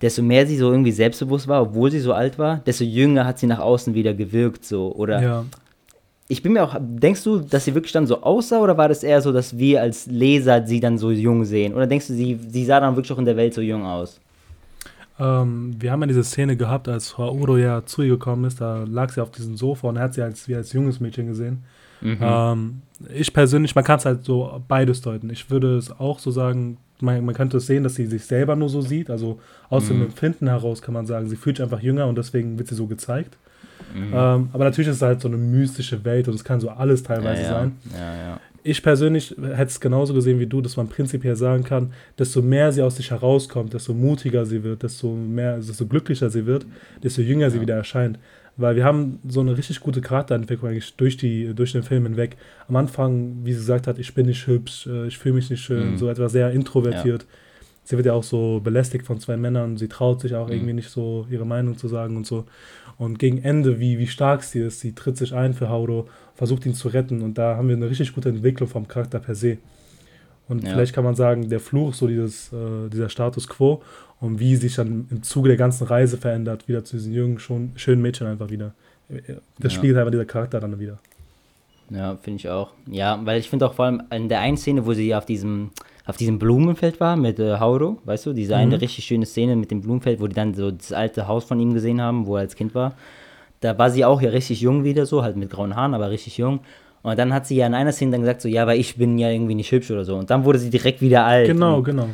desto 0.00 0.22
mehr 0.22 0.46
sie 0.46 0.56
so 0.56 0.70
irgendwie 0.70 0.92
selbstbewusst 0.92 1.48
war, 1.48 1.62
obwohl 1.62 1.90
sie 1.90 2.00
so 2.00 2.12
alt 2.12 2.38
war, 2.38 2.58
desto 2.58 2.84
jünger 2.84 3.24
hat 3.24 3.38
sie 3.40 3.48
nach 3.48 3.58
außen 3.58 3.94
wieder 3.94 4.14
gewirkt, 4.14 4.64
so. 4.64 4.94
Oder 4.94 5.22
ja. 5.22 5.44
Ich 6.28 6.42
bin 6.42 6.52
mir 6.52 6.62
auch, 6.62 6.76
denkst 6.78 7.24
du, 7.24 7.38
dass 7.38 7.64
sie 7.64 7.74
wirklich 7.74 7.92
dann 7.92 8.06
so 8.06 8.22
aussah 8.22 8.60
oder 8.60 8.76
war 8.76 8.88
das 8.88 9.02
eher 9.02 9.22
so, 9.22 9.32
dass 9.32 9.56
wir 9.56 9.80
als 9.80 10.06
Leser 10.06 10.66
sie 10.66 10.78
dann 10.78 10.98
so 10.98 11.10
jung 11.10 11.44
sehen? 11.46 11.74
Oder 11.74 11.86
denkst 11.86 12.08
du, 12.08 12.14
sie, 12.14 12.38
sie 12.48 12.64
sah 12.66 12.80
dann 12.80 12.96
wirklich 12.96 13.12
auch 13.12 13.18
in 13.18 13.24
der 13.24 13.36
Welt 13.36 13.54
so 13.54 13.62
jung 13.62 13.86
aus? 13.86 14.20
Ähm, 15.18 15.74
wir 15.78 15.90
haben 15.90 16.02
ja 16.02 16.06
diese 16.06 16.22
Szene 16.22 16.56
gehabt, 16.56 16.86
als 16.86 17.10
Frau 17.10 17.32
Uro 17.32 17.56
ja 17.56 17.84
zu 17.86 18.02
ihr 18.02 18.10
gekommen 18.10 18.44
ist, 18.44 18.60
da 18.60 18.84
lag 18.84 19.10
sie 19.10 19.22
auf 19.22 19.30
diesem 19.30 19.56
Sofa 19.56 19.88
und 19.88 19.98
hat 19.98 20.14
sie 20.14 20.22
als, 20.22 20.46
wie 20.48 20.54
als 20.54 20.72
junges 20.74 21.00
Mädchen 21.00 21.28
gesehen. 21.28 21.64
Mhm. 22.02 22.18
Ähm, 22.20 22.82
ich 23.12 23.32
persönlich, 23.32 23.74
man 23.74 23.84
kann 23.84 23.98
es 23.98 24.04
halt 24.04 24.24
so 24.24 24.62
beides 24.68 25.00
deuten. 25.00 25.30
Ich 25.30 25.50
würde 25.50 25.76
es 25.76 25.90
auch 25.98 26.18
so 26.18 26.30
sagen, 26.30 26.76
man, 27.00 27.24
man 27.24 27.34
könnte 27.34 27.56
es 27.56 27.66
sehen, 27.66 27.84
dass 27.84 27.94
sie 27.94 28.06
sich 28.06 28.24
selber 28.24 28.54
nur 28.54 28.68
so 28.68 28.82
sieht. 28.82 29.08
Also 29.08 29.40
aus 29.70 29.84
mhm. 29.84 29.88
dem 29.88 30.02
Empfinden 30.02 30.48
heraus 30.48 30.82
kann 30.82 30.94
man 30.94 31.06
sagen, 31.06 31.28
sie 31.28 31.36
fühlt 31.36 31.56
sich 31.56 31.64
einfach 31.64 31.80
jünger 31.80 32.06
und 32.06 32.18
deswegen 32.18 32.58
wird 32.58 32.68
sie 32.68 32.74
so 32.74 32.86
gezeigt. 32.86 33.36
Mhm. 33.94 34.12
Ähm, 34.12 34.48
aber 34.52 34.64
natürlich 34.64 34.88
ist 34.88 34.96
es 34.96 35.02
halt 35.02 35.20
so 35.20 35.28
eine 35.28 35.36
mystische 35.36 36.04
Welt 36.04 36.28
und 36.28 36.34
es 36.34 36.44
kann 36.44 36.60
so 36.60 36.70
alles 36.70 37.02
teilweise 37.02 37.42
ja, 37.42 37.48
ja. 37.48 37.54
sein. 37.54 37.72
Ja. 37.94 38.40
Ich 38.64 38.82
persönlich 38.82 39.34
hätte 39.40 39.70
es 39.70 39.80
genauso 39.80 40.12
gesehen 40.12 40.40
wie 40.40 40.46
du, 40.46 40.60
dass 40.60 40.76
man 40.76 40.88
prinzipiell 40.88 41.36
sagen 41.36 41.64
kann, 41.64 41.92
desto 42.18 42.42
mehr 42.42 42.72
sie 42.72 42.82
aus 42.82 42.96
sich 42.96 43.10
herauskommt, 43.10 43.72
desto 43.72 43.94
mutiger 43.94 44.44
sie 44.44 44.62
wird, 44.62 44.82
desto 44.82 45.14
mehr, 45.14 45.56
desto 45.56 45.86
glücklicher 45.86 46.28
sie 46.28 46.44
wird, 46.44 46.66
desto 47.02 47.22
jünger 47.22 47.50
sie 47.50 47.60
wieder 47.60 47.76
erscheint. 47.76 48.18
Weil 48.58 48.74
wir 48.74 48.84
haben 48.84 49.20
so 49.26 49.40
eine 49.40 49.56
richtig 49.56 49.78
gute 49.78 50.00
Charakterentwicklung 50.00 50.70
eigentlich 50.70 50.96
durch, 50.96 51.16
die, 51.16 51.54
durch 51.54 51.72
den 51.72 51.84
Film 51.84 52.02
hinweg. 52.04 52.36
Am 52.66 52.74
Anfang, 52.74 53.36
wie 53.44 53.52
sie 53.52 53.60
gesagt 53.60 53.86
hat, 53.86 54.00
ich 54.00 54.14
bin 54.14 54.26
nicht 54.26 54.46
hübsch, 54.48 54.88
äh, 54.88 55.06
ich 55.06 55.16
fühle 55.16 55.36
mich 55.36 55.48
nicht 55.48 55.62
schön, 55.62 55.92
mhm. 55.92 55.96
so 55.96 56.08
etwas 56.08 56.32
sehr 56.32 56.50
introvertiert. 56.50 57.22
Ja. 57.22 57.28
Sie 57.88 57.96
wird 57.96 58.04
ja 58.04 58.12
auch 58.12 58.22
so 58.22 58.60
belästigt 58.62 59.06
von 59.06 59.18
zwei 59.18 59.38
Männern, 59.38 59.78
sie 59.78 59.88
traut 59.88 60.20
sich 60.20 60.34
auch 60.34 60.48
mhm. 60.48 60.52
irgendwie 60.52 60.72
nicht 60.74 60.90
so 60.90 61.26
ihre 61.30 61.46
Meinung 61.46 61.78
zu 61.78 61.88
sagen 61.88 62.18
und 62.18 62.26
so. 62.26 62.44
Und 62.98 63.18
gegen 63.18 63.38
Ende, 63.38 63.80
wie, 63.80 63.98
wie 63.98 64.06
stark 64.06 64.42
sie 64.42 64.58
ist, 64.58 64.80
sie 64.80 64.94
tritt 64.94 65.16
sich 65.16 65.32
ein 65.32 65.54
für 65.54 65.70
Hauro, 65.70 66.06
versucht 66.34 66.66
ihn 66.66 66.74
zu 66.74 66.88
retten 66.88 67.22
und 67.22 67.38
da 67.38 67.56
haben 67.56 67.66
wir 67.68 67.76
eine 67.76 67.88
richtig 67.88 68.12
gute 68.12 68.28
Entwicklung 68.28 68.68
vom 68.68 68.86
Charakter 68.88 69.20
per 69.20 69.34
se. 69.34 69.56
Und 70.50 70.64
ja. 70.64 70.70
vielleicht 70.70 70.94
kann 70.94 71.02
man 71.02 71.14
sagen, 71.14 71.48
der 71.48 71.60
Fluch, 71.60 71.94
so 71.94 72.06
dieses, 72.06 72.52
äh, 72.52 72.90
dieser 72.92 73.08
Status 73.08 73.48
quo 73.48 73.82
und 74.20 74.38
wie 74.38 74.56
sich 74.56 74.74
dann 74.74 75.06
im 75.10 75.22
Zuge 75.22 75.48
der 75.48 75.56
ganzen 75.56 75.86
Reise 75.86 76.18
verändert, 76.18 76.68
wieder 76.68 76.84
zu 76.84 76.96
diesen 76.96 77.14
jungen, 77.14 77.38
schon, 77.38 77.72
schönen 77.76 78.02
Mädchen 78.02 78.26
einfach 78.26 78.50
wieder. 78.50 78.74
Das 79.58 79.72
ja. 79.72 79.78
spiegelt 79.78 79.96
einfach 79.96 80.10
dieser 80.10 80.26
Charakter 80.26 80.60
dann 80.60 80.78
wieder. 80.78 80.98
Ja, 81.88 82.18
finde 82.20 82.36
ich 82.36 82.50
auch. 82.50 82.72
Ja, 82.86 83.18
weil 83.24 83.40
ich 83.40 83.48
finde 83.48 83.66
auch 83.66 83.72
vor 83.72 83.86
allem 83.86 84.02
in 84.10 84.28
der 84.28 84.40
einen 84.40 84.58
Szene, 84.58 84.84
wo 84.84 84.92
sie 84.92 85.14
auf 85.14 85.24
diesem, 85.24 85.70
auf 86.08 86.16
diesem 86.16 86.38
Blumenfeld 86.38 87.00
war 87.00 87.16
mit 87.16 87.38
äh, 87.38 87.58
Hauro, 87.58 87.98
weißt 88.06 88.26
du, 88.26 88.32
diese 88.32 88.54
mhm. 88.54 88.60
eine 88.60 88.80
richtig 88.80 89.04
schöne 89.04 89.26
Szene 89.26 89.56
mit 89.56 89.70
dem 89.70 89.82
Blumenfeld, 89.82 90.20
wo 90.20 90.26
die 90.26 90.34
dann 90.34 90.54
so 90.54 90.70
das 90.70 90.90
alte 90.90 91.28
Haus 91.28 91.44
von 91.44 91.60
ihm 91.60 91.74
gesehen 91.74 92.00
haben, 92.00 92.26
wo 92.26 92.36
er 92.36 92.40
als 92.40 92.56
Kind 92.56 92.74
war. 92.74 92.94
Da 93.60 93.76
war 93.76 93.90
sie 93.90 94.06
auch 94.06 94.22
ja 94.22 94.30
richtig 94.30 94.62
jung 94.62 94.84
wieder 94.84 95.04
so, 95.04 95.22
halt 95.22 95.36
mit 95.36 95.50
grauen 95.50 95.76
Haaren, 95.76 95.92
aber 95.92 96.10
richtig 96.10 96.38
jung. 96.38 96.60
Und 97.02 97.18
dann 97.18 97.34
hat 97.34 97.46
sie 97.46 97.56
ja 97.56 97.66
in 97.66 97.74
einer 97.74 97.92
Szene 97.92 98.12
dann 98.12 98.22
gesagt, 98.22 98.40
so, 98.40 98.48
ja, 98.48 98.66
weil 98.66 98.80
ich 98.80 98.96
bin 98.96 99.18
ja 99.18 99.28
irgendwie 99.28 99.54
nicht 99.54 99.70
hübsch 99.70 99.90
oder 99.90 100.06
so. 100.06 100.16
Und 100.16 100.30
dann 100.30 100.44
wurde 100.46 100.58
sie 100.58 100.70
direkt 100.70 101.02
wieder 101.02 101.24
alt. 101.24 101.46
Genau, 101.46 101.76
und, 101.76 101.84
genau. 101.84 102.08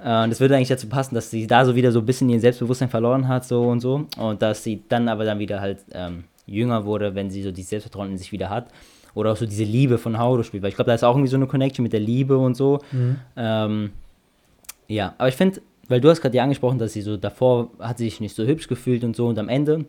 Äh, 0.00 0.24
und 0.24 0.30
das 0.30 0.40
würde 0.40 0.56
eigentlich 0.56 0.68
dazu 0.68 0.88
passen, 0.88 1.14
dass 1.14 1.30
sie 1.30 1.46
da 1.46 1.64
so 1.64 1.76
wieder 1.76 1.92
so 1.92 2.00
ein 2.00 2.06
bisschen 2.06 2.28
ihr 2.30 2.40
Selbstbewusstsein 2.40 2.88
verloren 2.88 3.28
hat, 3.28 3.44
so 3.44 3.62
und 3.68 3.78
so. 3.78 4.06
Und 4.18 4.42
dass 4.42 4.64
sie 4.64 4.82
dann 4.88 5.08
aber 5.08 5.24
dann 5.24 5.38
wieder 5.38 5.60
halt 5.60 5.78
ähm, 5.92 6.24
jünger 6.46 6.84
wurde, 6.84 7.14
wenn 7.14 7.30
sie 7.30 7.44
so 7.44 7.52
dieses 7.52 7.70
Selbstvertrauen 7.70 8.10
in 8.10 8.18
sich 8.18 8.32
wieder 8.32 8.50
hat. 8.50 8.66
Oder 9.14 9.32
auch 9.32 9.36
so 9.36 9.46
diese 9.46 9.64
Liebe 9.64 9.98
von 9.98 10.18
Hauro 10.18 10.42
spielt. 10.42 10.62
Weil 10.62 10.70
ich 10.70 10.76
glaube, 10.76 10.88
da 10.88 10.94
ist 10.94 11.04
auch 11.04 11.14
irgendwie 11.14 11.30
so 11.30 11.36
eine 11.36 11.46
Connection 11.46 11.82
mit 11.82 11.92
der 11.92 12.00
Liebe 12.00 12.36
und 12.38 12.56
so. 12.56 12.80
Mhm. 12.92 13.16
Ähm, 13.36 13.90
ja, 14.88 15.14
aber 15.18 15.28
ich 15.28 15.34
finde, 15.34 15.60
weil 15.88 16.00
du 16.00 16.08
hast 16.08 16.20
gerade 16.20 16.36
ja 16.36 16.42
angesprochen, 16.42 16.78
dass 16.78 16.92
sie 16.92 17.02
so 17.02 17.16
davor 17.16 17.70
hat 17.78 17.98
sie 17.98 18.04
sich 18.04 18.20
nicht 18.20 18.34
so 18.34 18.44
hübsch 18.44 18.68
gefühlt 18.68 19.04
und 19.04 19.16
so 19.16 19.26
und 19.26 19.38
am 19.38 19.48
Ende 19.48 19.84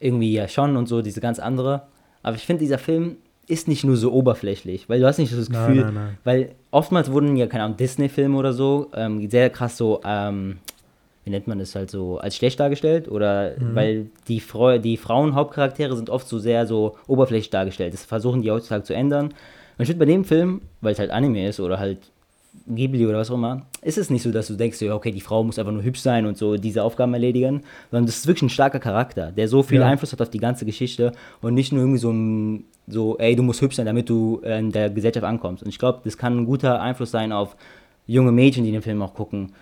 irgendwie 0.00 0.32
ja 0.32 0.48
schon 0.48 0.76
und 0.76 0.86
so, 0.86 1.02
diese 1.02 1.20
ganz 1.20 1.38
andere. 1.38 1.82
Aber 2.22 2.36
ich 2.36 2.46
finde, 2.46 2.60
dieser 2.60 2.78
Film 2.78 3.16
ist 3.46 3.68
nicht 3.68 3.84
nur 3.84 3.96
so 3.96 4.12
oberflächlich, 4.12 4.88
weil 4.88 5.00
du 5.00 5.06
hast 5.06 5.18
nicht 5.18 5.30
so 5.30 5.36
das 5.36 5.50
Gefühl, 5.50 5.76
nein, 5.76 5.84
nein, 5.84 5.94
nein. 5.94 6.18
weil 6.24 6.54
oftmals 6.70 7.10
wurden 7.12 7.36
ja, 7.36 7.46
keine 7.46 7.64
Ahnung, 7.64 7.76
Disney-Filme 7.76 8.36
oder 8.36 8.52
so 8.52 8.90
ähm, 8.94 9.28
sehr 9.28 9.50
krass 9.50 9.76
so, 9.76 10.00
ähm, 10.04 10.58
wie 11.24 11.30
nennt 11.30 11.46
man 11.46 11.58
das 11.58 11.74
halt 11.74 11.90
so, 11.90 12.18
als 12.18 12.36
schlecht 12.36 12.60
dargestellt 12.60 13.08
oder 13.08 13.54
mhm. 13.58 13.74
weil 13.74 14.06
die, 14.28 14.40
Frau, 14.40 14.78
die 14.78 14.96
Frauen-Hauptcharaktere 14.96 15.96
sind 15.96 16.10
oft 16.10 16.28
so 16.28 16.38
sehr 16.38 16.66
so 16.66 16.96
oberflächlich 17.06 17.50
dargestellt. 17.50 17.94
Das 17.94 18.04
versuchen 18.04 18.42
die 18.42 18.50
heutzutage 18.50 18.84
zu 18.84 18.94
ändern. 18.94 19.26
Und 19.26 19.82
ich 19.82 19.86
finde 19.88 20.04
bei 20.04 20.10
dem 20.10 20.24
Film, 20.24 20.62
weil 20.80 20.92
es 20.92 20.98
halt 20.98 21.10
Anime 21.10 21.48
ist 21.48 21.60
oder 21.60 21.78
halt 21.78 21.98
Ghibli 22.66 23.06
oder 23.06 23.18
was 23.18 23.30
auch 23.30 23.34
immer, 23.34 23.62
ist 23.82 23.98
es 23.98 24.10
nicht 24.10 24.22
so, 24.22 24.30
dass 24.30 24.46
du 24.46 24.54
denkst, 24.54 24.80
okay, 24.82 25.10
die 25.10 25.20
Frau 25.20 25.42
muss 25.42 25.58
einfach 25.58 25.72
nur 25.72 25.82
hübsch 25.82 26.00
sein 26.00 26.24
und 26.26 26.38
so 26.38 26.56
diese 26.56 26.82
Aufgaben 26.82 27.12
erledigen, 27.12 27.62
sondern 27.90 28.06
das 28.06 28.18
ist 28.18 28.26
wirklich 28.26 28.42
ein 28.42 28.50
starker 28.50 28.78
Charakter, 28.78 29.32
der 29.32 29.48
so 29.48 29.62
viel 29.62 29.80
ja. 29.80 29.86
Einfluss 29.86 30.12
hat 30.12 30.22
auf 30.22 30.30
die 30.30 30.38
ganze 30.38 30.64
Geschichte 30.64 31.12
und 31.40 31.54
nicht 31.54 31.72
nur 31.72 31.82
irgendwie 31.82 31.98
so 31.98 32.10
ein, 32.10 32.64
so, 32.86 33.18
ey, 33.18 33.34
du 33.34 33.42
musst 33.42 33.60
hübsch 33.60 33.76
sein, 33.76 33.86
damit 33.86 34.08
du 34.08 34.40
in 34.44 34.72
der 34.72 34.90
Gesellschaft 34.90 35.24
ankommst. 35.24 35.62
Und 35.62 35.68
ich 35.68 35.78
glaube, 35.78 36.00
das 36.04 36.16
kann 36.16 36.38
ein 36.38 36.46
guter 36.46 36.80
Einfluss 36.80 37.10
sein 37.10 37.32
auf 37.32 37.56
junge 38.06 38.32
Mädchen, 38.32 38.64
die 38.64 38.72
den 38.72 38.82
Film 38.82 39.02
auch 39.02 39.14
gucken, 39.14 39.52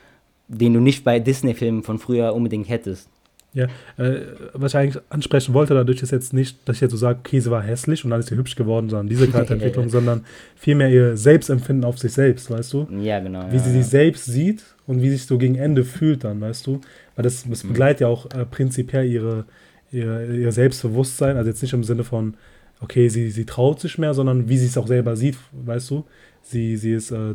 den 0.52 0.74
du 0.74 0.80
nicht 0.80 1.04
bei 1.04 1.18
Disney-Filmen 1.18 1.82
von 1.82 1.98
früher 1.98 2.34
unbedingt 2.34 2.68
hättest. 2.68 3.08
Ja, 3.54 3.66
äh, 3.98 4.20
was 4.54 4.72
ich 4.72 4.78
eigentlich 4.78 5.02
ansprechen 5.10 5.52
wollte, 5.52 5.74
dadurch 5.74 6.02
ist 6.02 6.10
jetzt 6.10 6.32
nicht, 6.32 6.66
dass 6.66 6.76
ich 6.76 6.80
jetzt 6.80 6.92
so 6.92 6.96
sage, 6.96 7.18
okay, 7.18 7.38
sie 7.38 7.50
war 7.50 7.62
hässlich 7.62 8.02
und 8.02 8.10
dann 8.10 8.20
ist 8.20 8.30
sie 8.30 8.36
hübsch 8.36 8.56
geworden, 8.56 8.88
sondern 8.88 9.08
diese 9.08 9.28
Charakterentwicklung, 9.30 9.90
sondern 9.90 10.24
vielmehr 10.56 10.88
ihr 10.88 11.18
Selbstempfinden 11.18 11.84
auf 11.84 11.98
sich 11.98 12.12
selbst, 12.12 12.50
weißt 12.50 12.72
du? 12.72 12.88
Ja, 13.02 13.20
genau. 13.20 13.44
Wie 13.50 13.56
ja, 13.56 13.62
sie 13.62 13.70
ja. 13.70 13.82
sich 13.82 13.86
selbst 13.86 14.24
sieht 14.24 14.64
und 14.86 15.02
wie 15.02 15.10
sich 15.10 15.26
so 15.26 15.36
gegen 15.36 15.56
Ende 15.56 15.84
fühlt 15.84 16.24
dann, 16.24 16.40
weißt 16.40 16.66
du? 16.66 16.80
Weil 17.14 17.24
das, 17.24 17.46
das 17.46 17.64
mhm. 17.64 17.68
begleitet 17.68 18.00
ja 18.00 18.08
auch 18.08 18.24
äh, 18.30 18.46
prinzipiell 18.46 19.04
ihre, 19.04 19.44
ihr, 19.90 20.30
ihr 20.30 20.52
Selbstbewusstsein, 20.52 21.36
also 21.36 21.50
jetzt 21.50 21.60
nicht 21.60 21.74
im 21.74 21.84
Sinne 21.84 22.04
von, 22.04 22.34
okay, 22.80 23.10
sie, 23.10 23.30
sie 23.30 23.44
traut 23.44 23.80
sich 23.80 23.98
mehr, 23.98 24.14
sondern 24.14 24.48
wie 24.48 24.56
sie 24.56 24.66
es 24.66 24.78
auch 24.78 24.86
selber 24.86 25.14
sieht, 25.14 25.36
weißt 25.52 25.90
du? 25.90 26.04
Sie, 26.42 26.76
sie 26.76 26.92
ist 26.92 27.10
äh, 27.12 27.34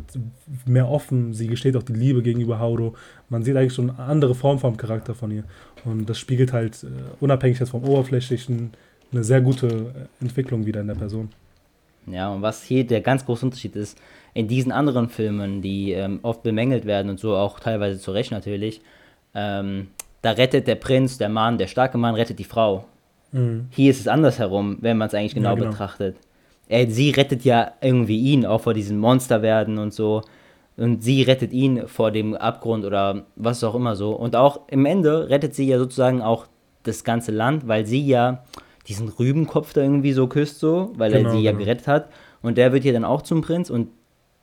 mehr 0.65 0.89
offen, 0.89 1.33
sie 1.33 1.47
gesteht 1.47 1.75
auch 1.77 1.83
die 1.83 1.93
Liebe 1.93 2.21
gegenüber 2.21 2.59
Hauro. 2.59 2.95
Man 3.29 3.43
sieht 3.43 3.55
eigentlich 3.55 3.73
schon 3.73 3.89
eine 3.89 3.99
andere 3.99 4.35
Form 4.35 4.59
vom 4.59 4.75
Charakter 4.77 5.15
von 5.15 5.31
ihr. 5.31 5.43
Und 5.85 6.09
das 6.09 6.19
spiegelt 6.19 6.53
halt, 6.53 6.83
äh, 6.83 6.87
unabhängig 7.19 7.59
jetzt 7.59 7.69
vom 7.69 7.83
Oberflächlichen, 7.83 8.71
eine 9.11 9.23
sehr 9.23 9.41
gute 9.41 9.67
äh, 9.67 10.23
Entwicklung 10.23 10.65
wieder 10.65 10.81
in 10.81 10.87
der 10.87 10.95
Person. 10.95 11.29
Ja, 12.05 12.29
und 12.29 12.41
was 12.41 12.63
hier 12.63 12.85
der 12.85 13.01
ganz 13.01 13.25
große 13.25 13.45
Unterschied 13.45 13.75
ist, 13.75 13.97
in 14.33 14.47
diesen 14.47 14.71
anderen 14.71 15.09
Filmen, 15.09 15.61
die 15.61 15.91
ähm, 15.91 16.19
oft 16.21 16.43
bemängelt 16.43 16.85
werden 16.85 17.09
und 17.09 17.19
so 17.19 17.35
auch 17.35 17.59
teilweise 17.59 17.99
zu 17.99 18.11
Recht 18.11 18.31
natürlich, 18.31 18.81
ähm, 19.33 19.87
da 20.21 20.31
rettet 20.31 20.67
der 20.67 20.75
Prinz, 20.75 21.17
der 21.17 21.29
Mann, 21.29 21.57
der 21.57 21.67
starke 21.67 21.97
Mann 21.97 22.15
rettet 22.15 22.39
die 22.39 22.43
Frau. 22.43 22.85
Mhm. 23.31 23.67
Hier 23.71 23.91
ist 23.91 23.99
es 23.99 24.07
andersherum, 24.07 24.77
wenn 24.81 24.97
man 24.97 25.07
es 25.07 25.13
eigentlich 25.13 25.35
genau, 25.35 25.49
ja, 25.49 25.55
genau, 25.55 25.69
betrachtet. 25.71 26.17
Er, 26.69 26.89
sie 26.89 27.11
rettet 27.11 27.43
ja 27.43 27.71
irgendwie 27.81 28.19
ihn 28.19 28.45
auch 28.45 28.61
vor 28.61 28.73
diesem 28.73 28.97
Monsterwerden 28.99 29.77
und 29.77 29.93
so. 29.93 30.21
Und 30.75 31.03
sie 31.03 31.23
rettet 31.23 31.53
ihn 31.53 31.87
vor 31.87 32.11
dem 32.11 32.35
Abgrund 32.35 32.85
oder 32.85 33.25
was 33.35 33.63
auch 33.63 33.73
immer 33.73 33.95
so. 33.95 34.11
Und 34.11 34.35
auch 34.35 34.61
im 34.67 34.85
Ende 34.85 35.29
rettet 35.29 35.55
sie 35.55 35.67
ja 35.67 35.79
sozusagen 35.79 36.21
auch 36.21 36.47
das 36.83 37.03
ganze 37.03 37.31
Land, 37.31 37.67
weil 37.67 37.85
sie 37.85 38.05
ja 38.05 38.43
diesen 38.87 39.09
Rübenkopf 39.09 39.73
da 39.73 39.81
irgendwie 39.81 40.13
so 40.13 40.27
küsst, 40.27 40.59
so, 40.59 40.93
weil 40.95 41.11
genau, 41.11 41.29
er 41.29 41.35
sie 41.35 41.41
ja 41.41 41.51
genau. 41.51 41.63
gerettet 41.63 41.87
hat. 41.87 42.09
Und 42.41 42.57
der 42.57 42.71
wird 42.73 42.85
ja 42.85 42.93
dann 42.93 43.05
auch 43.05 43.21
zum 43.21 43.41
Prinz. 43.41 43.69
Und 43.69 43.89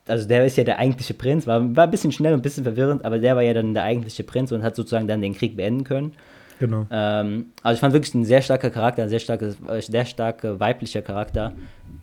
also 0.07 0.27
der 0.27 0.45
ist 0.45 0.57
ja 0.57 0.63
der 0.63 0.77
eigentliche 0.77 1.13
Prinz, 1.13 1.47
war, 1.47 1.75
war 1.75 1.85
ein 1.85 1.91
bisschen 1.91 2.11
schnell 2.11 2.33
und 2.33 2.39
ein 2.39 2.43
bisschen 2.43 2.63
verwirrend, 2.63 3.05
aber 3.05 3.17
der 3.17 3.35
war 3.35 3.41
ja 3.41 3.53
dann 3.53 3.73
der 3.73 3.83
eigentliche 3.83 4.23
Prinz 4.23 4.51
und 4.51 4.61
hat 4.61 4.75
sozusagen 4.75 5.07
dann 5.07 5.21
den 5.21 5.33
Krieg 5.33 5.55
beenden 5.55 5.83
können. 5.83 6.13
Genau. 6.59 6.85
Ähm, 6.89 7.47
also 7.61 7.75
ich 7.75 7.79
fand 7.79 7.93
wirklich 7.93 8.13
ein 8.13 8.25
sehr 8.25 8.41
starker 8.41 8.69
Charakter, 8.69 9.03
ein 9.03 9.09
sehr, 9.09 9.19
starke, 9.19 9.55
äh, 9.67 9.81
sehr 9.81 10.05
starker 10.05 10.59
weiblicher 10.59 11.01
Charakter 11.01 11.53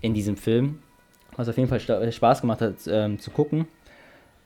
in 0.00 0.14
diesem 0.14 0.36
Film. 0.36 0.78
Was 1.36 1.48
auf 1.48 1.56
jeden 1.56 1.68
Fall 1.68 1.80
Spaß 2.12 2.42
gemacht 2.42 2.60
hat 2.60 2.74
ähm, 2.86 3.18
zu 3.18 3.30
gucken. 3.30 3.66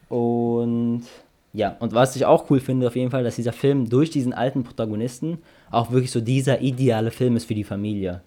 Und 0.08 1.02
ja, 1.52 1.76
und 1.80 1.94
was 1.94 2.14
ich 2.14 2.24
auch 2.24 2.48
cool 2.50 2.60
finde, 2.60 2.86
auf 2.86 2.94
jeden 2.94 3.10
Fall, 3.10 3.24
dass 3.24 3.36
dieser 3.36 3.52
Film 3.52 3.88
durch 3.88 4.10
diesen 4.10 4.32
alten 4.32 4.62
Protagonisten 4.62 5.38
auch 5.70 5.90
wirklich 5.90 6.12
so 6.12 6.20
dieser 6.20 6.60
ideale 6.60 7.10
Film 7.10 7.34
ist 7.34 7.46
für 7.46 7.54
die 7.54 7.64
Familie. 7.64 8.20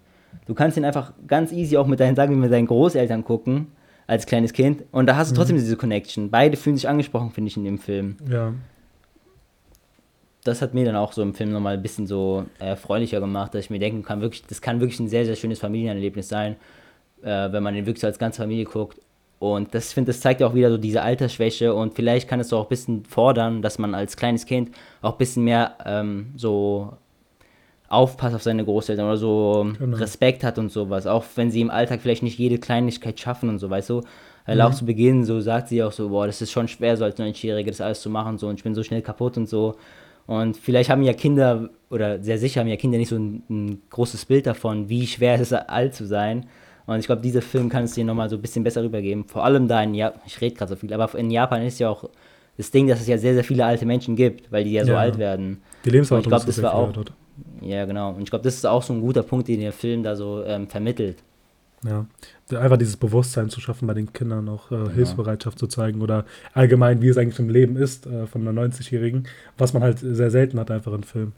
Du 0.46 0.54
kannst 0.54 0.76
ihn 0.76 0.84
einfach 0.84 1.12
ganz 1.26 1.52
easy 1.52 1.76
auch 1.76 1.86
mit 1.86 2.00
deinen, 2.00 2.16
sagen 2.16 2.34
wir, 2.34 2.38
mit 2.38 2.52
deinen 2.52 2.66
Großeltern 2.66 3.24
gucken, 3.24 3.68
als 4.06 4.26
kleines 4.26 4.52
Kind, 4.52 4.82
und 4.90 5.06
da 5.06 5.14
hast 5.14 5.30
du 5.30 5.36
trotzdem 5.36 5.56
mhm. 5.56 5.60
diese 5.60 5.76
Connection. 5.76 6.30
Beide 6.30 6.56
fühlen 6.56 6.76
sich 6.76 6.88
angesprochen, 6.88 7.30
finde 7.30 7.48
ich, 7.48 7.56
in 7.56 7.64
dem 7.64 7.78
Film. 7.78 8.16
Ja 8.28 8.52
das 10.44 10.62
hat 10.62 10.74
mir 10.74 10.84
dann 10.84 10.96
auch 10.96 11.12
so 11.12 11.22
im 11.22 11.34
Film 11.34 11.52
nochmal 11.52 11.74
ein 11.74 11.82
bisschen 11.82 12.06
so 12.06 12.46
erfreulicher 12.58 13.18
äh, 13.18 13.20
gemacht, 13.20 13.54
dass 13.54 13.64
ich 13.64 13.70
mir 13.70 13.78
denken 13.78 14.02
kann, 14.02 14.20
wirklich, 14.20 14.44
das 14.46 14.62
kann 14.62 14.80
wirklich 14.80 15.00
ein 15.00 15.08
sehr, 15.08 15.24
sehr 15.24 15.36
schönes 15.36 15.58
Familienerlebnis 15.58 16.28
sein, 16.28 16.56
äh, 17.22 17.52
wenn 17.52 17.62
man 17.62 17.74
den 17.74 17.86
wirklich 17.86 18.00
so 18.00 18.06
als 18.06 18.18
ganze 18.18 18.42
Familie 18.42 18.64
guckt. 18.64 18.98
Und 19.38 19.74
das 19.74 19.94
finde 19.94 20.10
das 20.10 20.20
zeigt 20.20 20.42
ja 20.42 20.46
auch 20.46 20.54
wieder 20.54 20.70
so 20.70 20.76
diese 20.76 21.02
Altersschwäche 21.02 21.72
und 21.72 21.94
vielleicht 21.94 22.28
kann 22.28 22.40
es 22.40 22.52
auch 22.52 22.64
ein 22.64 22.68
bisschen 22.68 23.04
fordern, 23.06 23.62
dass 23.62 23.78
man 23.78 23.94
als 23.94 24.16
kleines 24.16 24.44
Kind 24.44 24.70
auch 25.00 25.12
ein 25.12 25.18
bisschen 25.18 25.44
mehr 25.44 25.76
ähm, 25.86 26.32
so 26.36 26.92
aufpasst 27.88 28.34
auf 28.36 28.42
seine 28.42 28.64
Großeltern 28.64 29.06
oder 29.06 29.16
so 29.16 29.72
genau. 29.78 29.96
Respekt 29.96 30.44
hat 30.44 30.58
und 30.58 30.70
sowas. 30.70 31.06
Auch 31.06 31.24
wenn 31.36 31.50
sie 31.50 31.62
im 31.62 31.70
Alltag 31.70 32.00
vielleicht 32.02 32.22
nicht 32.22 32.38
jede 32.38 32.58
Kleinigkeit 32.58 33.18
schaffen 33.18 33.48
und 33.48 33.58
so, 33.58 33.68
weißt 33.68 33.90
du. 33.90 34.02
Weil 34.46 34.56
mhm. 34.56 34.62
auch 34.62 34.74
zu 34.74 34.84
Beginn 34.84 35.24
so 35.24 35.40
sagt 35.40 35.68
sie 35.68 35.82
auch 35.82 35.92
so, 35.92 36.10
boah, 36.10 36.26
das 36.26 36.40
ist 36.42 36.52
schon 36.52 36.68
schwer, 36.68 36.96
so 36.96 37.04
als 37.04 37.18
90-Jährige 37.18 37.70
das 37.70 37.80
alles 37.80 38.00
zu 38.00 38.10
machen 38.10 38.38
so 38.38 38.48
und 38.48 38.56
ich 38.56 38.62
bin 38.62 38.74
so 38.74 38.82
schnell 38.82 39.02
kaputt 39.02 39.36
und 39.36 39.48
so. 39.48 39.76
Und 40.30 40.56
vielleicht 40.56 40.90
haben 40.90 41.02
ja 41.02 41.12
Kinder, 41.12 41.70
oder 41.90 42.22
sehr 42.22 42.38
sicher 42.38 42.60
haben 42.60 42.68
ja 42.68 42.76
Kinder 42.76 42.98
nicht 42.98 43.08
so 43.08 43.16
ein, 43.16 43.42
ein 43.50 43.82
großes 43.90 44.26
Bild 44.26 44.46
davon, 44.46 44.88
wie 44.88 45.04
schwer 45.04 45.34
es 45.34 45.40
ist, 45.40 45.52
alt 45.52 45.92
zu 45.92 46.06
sein. 46.06 46.46
Und 46.86 47.00
ich 47.00 47.06
glaube, 47.06 47.20
dieser 47.20 47.42
Film 47.42 47.68
kann 47.68 47.82
es 47.82 47.94
dir 47.94 48.04
nochmal 48.04 48.30
so 48.30 48.36
ein 48.36 48.40
bisschen 48.40 48.62
besser 48.62 48.84
rübergeben. 48.84 49.24
Vor 49.24 49.44
allem 49.44 49.66
da 49.66 49.82
in 49.82 49.92
Japan, 49.92 50.20
ich 50.24 50.40
rede 50.40 50.54
gerade 50.54 50.68
so 50.68 50.76
viel, 50.76 50.94
aber 50.94 51.18
in 51.18 51.32
Japan 51.32 51.62
ist 51.62 51.80
ja 51.80 51.90
auch 51.90 52.08
das 52.56 52.70
Ding, 52.70 52.86
dass 52.86 53.00
es 53.00 53.08
ja 53.08 53.18
sehr, 53.18 53.34
sehr 53.34 53.42
viele 53.42 53.64
alte 53.64 53.86
Menschen 53.86 54.14
gibt, 54.14 54.52
weil 54.52 54.62
die 54.62 54.70
ja 54.70 54.84
so 54.84 54.94
alt 54.94 55.18
werden. 55.18 55.62
Die 55.84 55.90
Lebenserwartung 55.90 56.30
glaube, 56.30 56.46
das 56.46 56.62
war 56.62 56.74
auch. 56.74 56.92
Dort. 56.92 57.12
Ja, 57.60 57.84
genau. 57.84 58.10
Und 58.10 58.22
ich 58.22 58.30
glaube, 58.30 58.44
das 58.44 58.54
ist 58.54 58.66
auch 58.66 58.84
so 58.84 58.92
ein 58.92 59.00
guter 59.00 59.24
Punkt, 59.24 59.48
den 59.48 59.58
der 59.58 59.72
Film 59.72 60.04
da 60.04 60.14
so 60.14 60.44
ähm, 60.44 60.68
vermittelt. 60.68 61.24
Ja, 61.82 62.06
einfach 62.50 62.76
dieses 62.76 62.98
Bewusstsein 62.98 63.48
zu 63.48 63.60
schaffen 63.60 63.86
bei 63.86 63.94
den 63.94 64.12
Kindern, 64.12 64.50
auch 64.50 64.70
äh, 64.70 64.74
ja. 64.74 64.90
Hilfsbereitschaft 64.90 65.58
zu 65.58 65.66
zeigen 65.66 66.02
oder 66.02 66.26
allgemein, 66.52 67.00
wie 67.00 67.08
es 67.08 67.16
eigentlich 67.16 67.38
im 67.38 67.48
Leben 67.48 67.76
ist 67.76 68.06
äh, 68.06 68.26
von 68.26 68.46
einer 68.46 68.68
90-Jährigen, 68.68 69.26
was 69.56 69.72
man 69.72 69.82
halt 69.82 69.98
sehr 69.98 70.30
selten 70.30 70.60
hat 70.60 70.70
einfach 70.70 70.92
in 70.92 71.04
Filmen. 71.04 71.32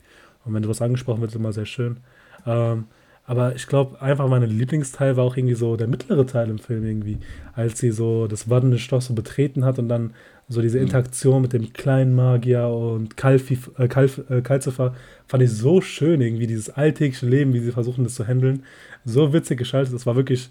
Und 0.45 0.55
wenn 0.55 0.63
du 0.65 0.69
was 0.69 0.83
angesprochen 0.83 1.21
wird, 1.21 1.31
ist 1.31 1.37
immer 1.37 1.53
sehr 1.53 1.67
schön. 1.67 1.99
Ähm, 2.45 2.87
aber 3.25 3.55
ich 3.55 3.69
glaube, 3.69 4.03
einfach 4.03 4.29
mein 4.29 4.43
Lieblingsteil 4.43 5.17
war 5.17 5.25
auch 5.25 5.37
irgendwie 5.37 5.55
so 5.55 5.77
der 5.77 5.87
mittlere 5.87 6.27
Teil 6.27 6.51
im 6.51 6.59
Film 6.59 6.85
irgendwie, 6.85 7.19
als 7.55 7.79
sie 7.79 7.93
so 7.93 8.27
das 8.27 8.51
wandelnde 8.51 8.81
Schloss 8.81 9.07
so 9.07 9.15
betreten 9.15 9.65
hat 9.65 9.79
und 9.79 9.89
dann 9.89 10.13
so 10.49 10.61
diese 10.61 10.79
mhm. 10.79 10.85
Interaktion 10.85 11.41
mit 11.41 11.53
dem 11.53 11.73
kleinen 11.73 12.17
Magier 12.17 12.67
und 12.67 13.17
Kalfi, 13.17 13.59
äh, 13.79 13.87
Kalf, 13.87 14.21
äh, 14.29 14.43
Kalzifer 14.43 14.95
fand 15.29 15.43
ich 15.45 15.53
so 15.53 15.81
schön 15.81 16.21
irgendwie, 16.21 16.49
dieses 16.49 16.71
alltägliche 16.71 17.27
Leben, 17.27 17.55
wie 17.55 17.61
sie 17.61 17.71
versuchen 17.71 18.03
das 18.03 18.15
zu 18.15 18.27
handeln 18.27 18.65
so 19.05 19.33
witzig 19.33 19.59
geschaltet. 19.59 19.95
Das 19.95 20.07
war 20.07 20.17
wirklich 20.17 20.51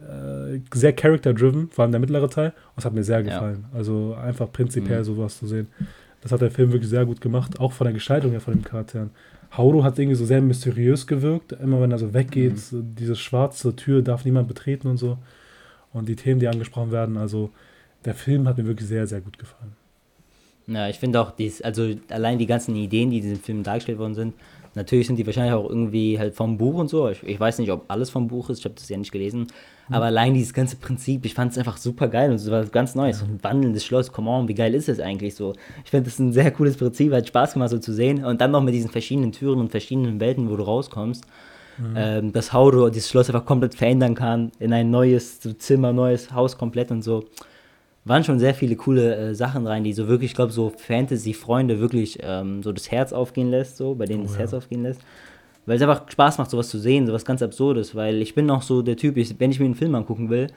äh, 0.00 0.60
sehr 0.74 0.92
character-driven, 0.92 1.70
vor 1.70 1.82
allem 1.82 1.92
der 1.92 2.00
mittlere 2.00 2.28
Teil. 2.28 2.48
Und 2.48 2.78
es 2.78 2.84
hat 2.84 2.92
mir 2.92 3.04
sehr 3.04 3.22
gefallen. 3.22 3.64
Ja. 3.70 3.78
Also 3.78 4.14
einfach 4.14 4.50
prinzipiell 4.52 5.00
mhm. 5.00 5.04
sowas 5.04 5.38
zu 5.38 5.46
sehen. 5.46 5.68
Das 6.20 6.32
hat 6.32 6.40
der 6.40 6.50
Film 6.50 6.72
wirklich 6.72 6.90
sehr 6.90 7.04
gut 7.04 7.20
gemacht, 7.20 7.58
auch 7.58 7.72
von 7.72 7.84
der 7.84 7.94
Gestaltung 7.94 8.30
her 8.30 8.40
von 8.40 8.54
den 8.54 8.62
Charakteren. 8.62 9.10
Hauro 9.56 9.84
hat 9.84 9.98
irgendwie 9.98 10.16
so 10.16 10.24
sehr 10.24 10.40
mysteriös 10.40 11.06
gewirkt. 11.06 11.52
Immer 11.52 11.80
wenn 11.80 11.90
er 11.90 11.98
so 11.98 12.14
weggeht, 12.14 12.72
mhm. 12.72 12.94
diese 12.98 13.16
schwarze 13.16 13.74
Tür 13.76 14.02
darf 14.02 14.24
niemand 14.24 14.48
betreten 14.48 14.88
und 14.88 14.96
so. 14.96 15.18
Und 15.92 16.08
die 16.08 16.16
Themen, 16.16 16.40
die 16.40 16.48
angesprochen 16.48 16.90
werden, 16.90 17.16
also 17.16 17.50
der 18.04 18.14
Film 18.14 18.48
hat 18.48 18.56
mir 18.58 18.66
wirklich 18.66 18.88
sehr, 18.88 19.06
sehr 19.06 19.20
gut 19.20 19.38
gefallen. 19.38 19.72
Ja, 20.66 20.88
ich 20.88 20.98
finde 20.98 21.20
auch, 21.20 21.32
dies, 21.32 21.60
also 21.60 21.94
allein 22.08 22.38
die 22.38 22.46
ganzen 22.46 22.74
Ideen, 22.76 23.10
die 23.10 23.18
in 23.18 23.22
diesem 23.24 23.40
Film 23.40 23.62
dargestellt 23.62 23.98
worden 23.98 24.14
sind, 24.14 24.34
Natürlich 24.74 25.06
sind 25.06 25.16
die 25.16 25.26
wahrscheinlich 25.26 25.52
auch 25.52 25.68
irgendwie 25.68 26.18
halt 26.18 26.34
vom 26.34 26.56
Buch 26.56 26.74
und 26.74 26.88
so. 26.88 27.08
Ich, 27.08 27.22
ich 27.22 27.38
weiß 27.38 27.58
nicht, 27.58 27.70
ob 27.70 27.84
alles 27.88 28.10
vom 28.10 28.28
Buch 28.28 28.48
ist, 28.48 28.60
ich 28.60 28.64
habe 28.64 28.74
das 28.74 28.88
ja 28.88 28.96
nicht 28.96 29.12
gelesen. 29.12 29.48
Mhm. 29.88 29.94
Aber 29.94 30.06
allein 30.06 30.34
dieses 30.34 30.54
ganze 30.54 30.76
Prinzip, 30.76 31.26
ich 31.26 31.34
fand 31.34 31.52
es 31.52 31.58
einfach 31.58 31.76
super 31.76 32.08
geil 32.08 32.30
und 32.30 32.36
es 32.36 32.50
war 32.50 32.64
ganz 32.64 32.94
neu. 32.94 33.08
Ja. 33.08 33.12
So 33.12 33.26
ein 33.26 33.38
wandelndes 33.42 33.84
Schloss, 33.84 34.12
come 34.12 34.30
on, 34.30 34.48
wie 34.48 34.54
geil 34.54 34.74
ist 34.74 34.88
das 34.88 35.00
eigentlich 35.00 35.34
so? 35.34 35.54
Ich 35.84 35.90
finde 35.90 36.08
das 36.08 36.18
ein 36.18 36.32
sehr 36.32 36.50
cooles 36.50 36.76
Prinzip, 36.76 37.12
hat 37.12 37.28
Spaß 37.28 37.54
gemacht 37.54 37.70
so 37.70 37.78
zu 37.78 37.92
sehen. 37.92 38.24
Und 38.24 38.40
dann 38.40 38.50
noch 38.50 38.62
mit 38.62 38.74
diesen 38.74 38.90
verschiedenen 38.90 39.32
Türen 39.32 39.60
und 39.60 39.70
verschiedenen 39.70 40.20
Welten, 40.20 40.48
wo 40.48 40.56
du 40.56 40.62
rauskommst. 40.62 41.24
Mhm. 41.78 41.94
Ähm, 41.96 42.32
dass 42.32 42.52
Hauro 42.52 42.90
dieses 42.90 43.08
Schloss 43.08 43.28
einfach 43.28 43.46
komplett 43.46 43.74
verändern 43.74 44.14
kann 44.14 44.52
in 44.58 44.72
ein 44.72 44.90
neues 44.90 45.40
Zimmer, 45.40 45.92
neues 45.92 46.32
Haus 46.32 46.58
komplett 46.58 46.90
und 46.90 47.02
so 47.02 47.24
waren 48.04 48.24
schon 48.24 48.38
sehr 48.38 48.54
viele 48.54 48.76
coole 48.76 49.14
äh, 49.14 49.34
Sachen 49.34 49.66
rein, 49.66 49.84
die 49.84 49.92
so 49.92 50.08
wirklich, 50.08 50.32
ich 50.32 50.34
glaube, 50.34 50.52
so 50.52 50.72
Fantasy-Freunde 50.76 51.80
wirklich 51.80 52.18
ähm, 52.22 52.62
so 52.62 52.72
das 52.72 52.90
Herz 52.90 53.12
aufgehen 53.12 53.50
lässt, 53.50 53.76
so, 53.76 53.94
bei 53.94 54.06
denen 54.06 54.22
oh, 54.22 54.24
das 54.24 54.32
ja. 54.32 54.38
Herz 54.40 54.54
aufgehen 54.54 54.82
lässt. 54.82 55.00
Weil 55.66 55.76
es 55.76 55.82
einfach 55.82 56.10
Spaß 56.10 56.38
macht, 56.38 56.50
sowas 56.50 56.68
zu 56.68 56.78
sehen, 56.78 57.06
sowas 57.06 57.24
ganz 57.24 57.42
Absurdes, 57.42 57.94
weil 57.94 58.20
ich 58.20 58.34
bin 58.34 58.50
auch 58.50 58.62
so 58.62 58.82
der 58.82 58.96
Typ, 58.96 59.16
ich, 59.16 59.38
wenn 59.38 59.52
ich 59.52 59.60
mir 59.60 59.66
einen 59.66 59.76
Film 59.76 59.94
angucken 59.94 60.28
will, 60.28 60.48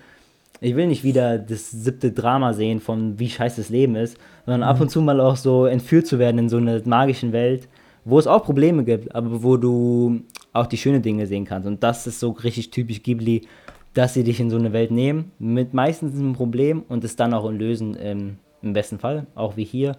ich 0.61 0.75
will 0.75 0.87
nicht 0.87 1.03
wieder 1.03 1.37
das 1.37 1.69
siebte 1.69 2.11
Drama 2.11 2.53
sehen 2.53 2.79
von 2.79 3.19
wie 3.19 3.29
scheiße 3.29 3.61
das 3.61 3.69
Leben 3.69 3.95
ist, 3.95 4.17
sondern 4.45 4.61
mhm. 4.61 4.67
ab 4.75 4.81
und 4.81 4.89
zu 4.89 5.01
mal 5.01 5.19
auch 5.19 5.35
so 5.35 5.65
entführt 5.65 6.07
zu 6.07 6.17
werden 6.17 6.39
in 6.39 6.49
so 6.49 6.57
einer 6.57 6.81
magischen 6.85 7.33
Welt, 7.33 7.67
wo 8.03 8.17
es 8.17 8.25
auch 8.25 8.43
Probleme 8.43 8.83
gibt, 8.83 9.13
aber 9.13 9.43
wo 9.43 9.57
du 9.57 10.21
auch 10.53 10.65
die 10.65 10.77
schönen 10.77 11.01
Dinge 11.01 11.27
sehen 11.27 11.45
kannst. 11.45 11.67
Und 11.67 11.83
das 11.83 12.07
ist 12.07 12.19
so 12.19 12.31
richtig 12.31 12.71
typisch 12.71 13.03
Ghibli, 13.03 13.41
dass 13.95 14.13
sie 14.13 14.23
dich 14.23 14.39
in 14.39 14.49
so 14.49 14.57
eine 14.57 14.73
Welt 14.73 14.91
nehmen, 14.91 15.31
mit 15.39 15.73
meistens 15.73 16.13
einem 16.15 16.33
Problem 16.33 16.83
und 16.87 17.03
es 17.03 17.15
dann 17.15 17.33
auch 17.33 17.49
lösen, 17.49 17.95
im, 17.95 18.37
im 18.61 18.73
besten 18.73 18.99
Fall, 18.99 19.25
auch 19.35 19.57
wie 19.57 19.63
hier. 19.63 19.95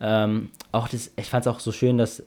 Ähm, 0.00 0.50
auch 0.72 0.88
das, 0.88 1.12
ich 1.16 1.28
fand 1.28 1.44
es 1.44 1.52
auch 1.52 1.60
so 1.60 1.72
schön, 1.72 1.98
dass 1.98 2.22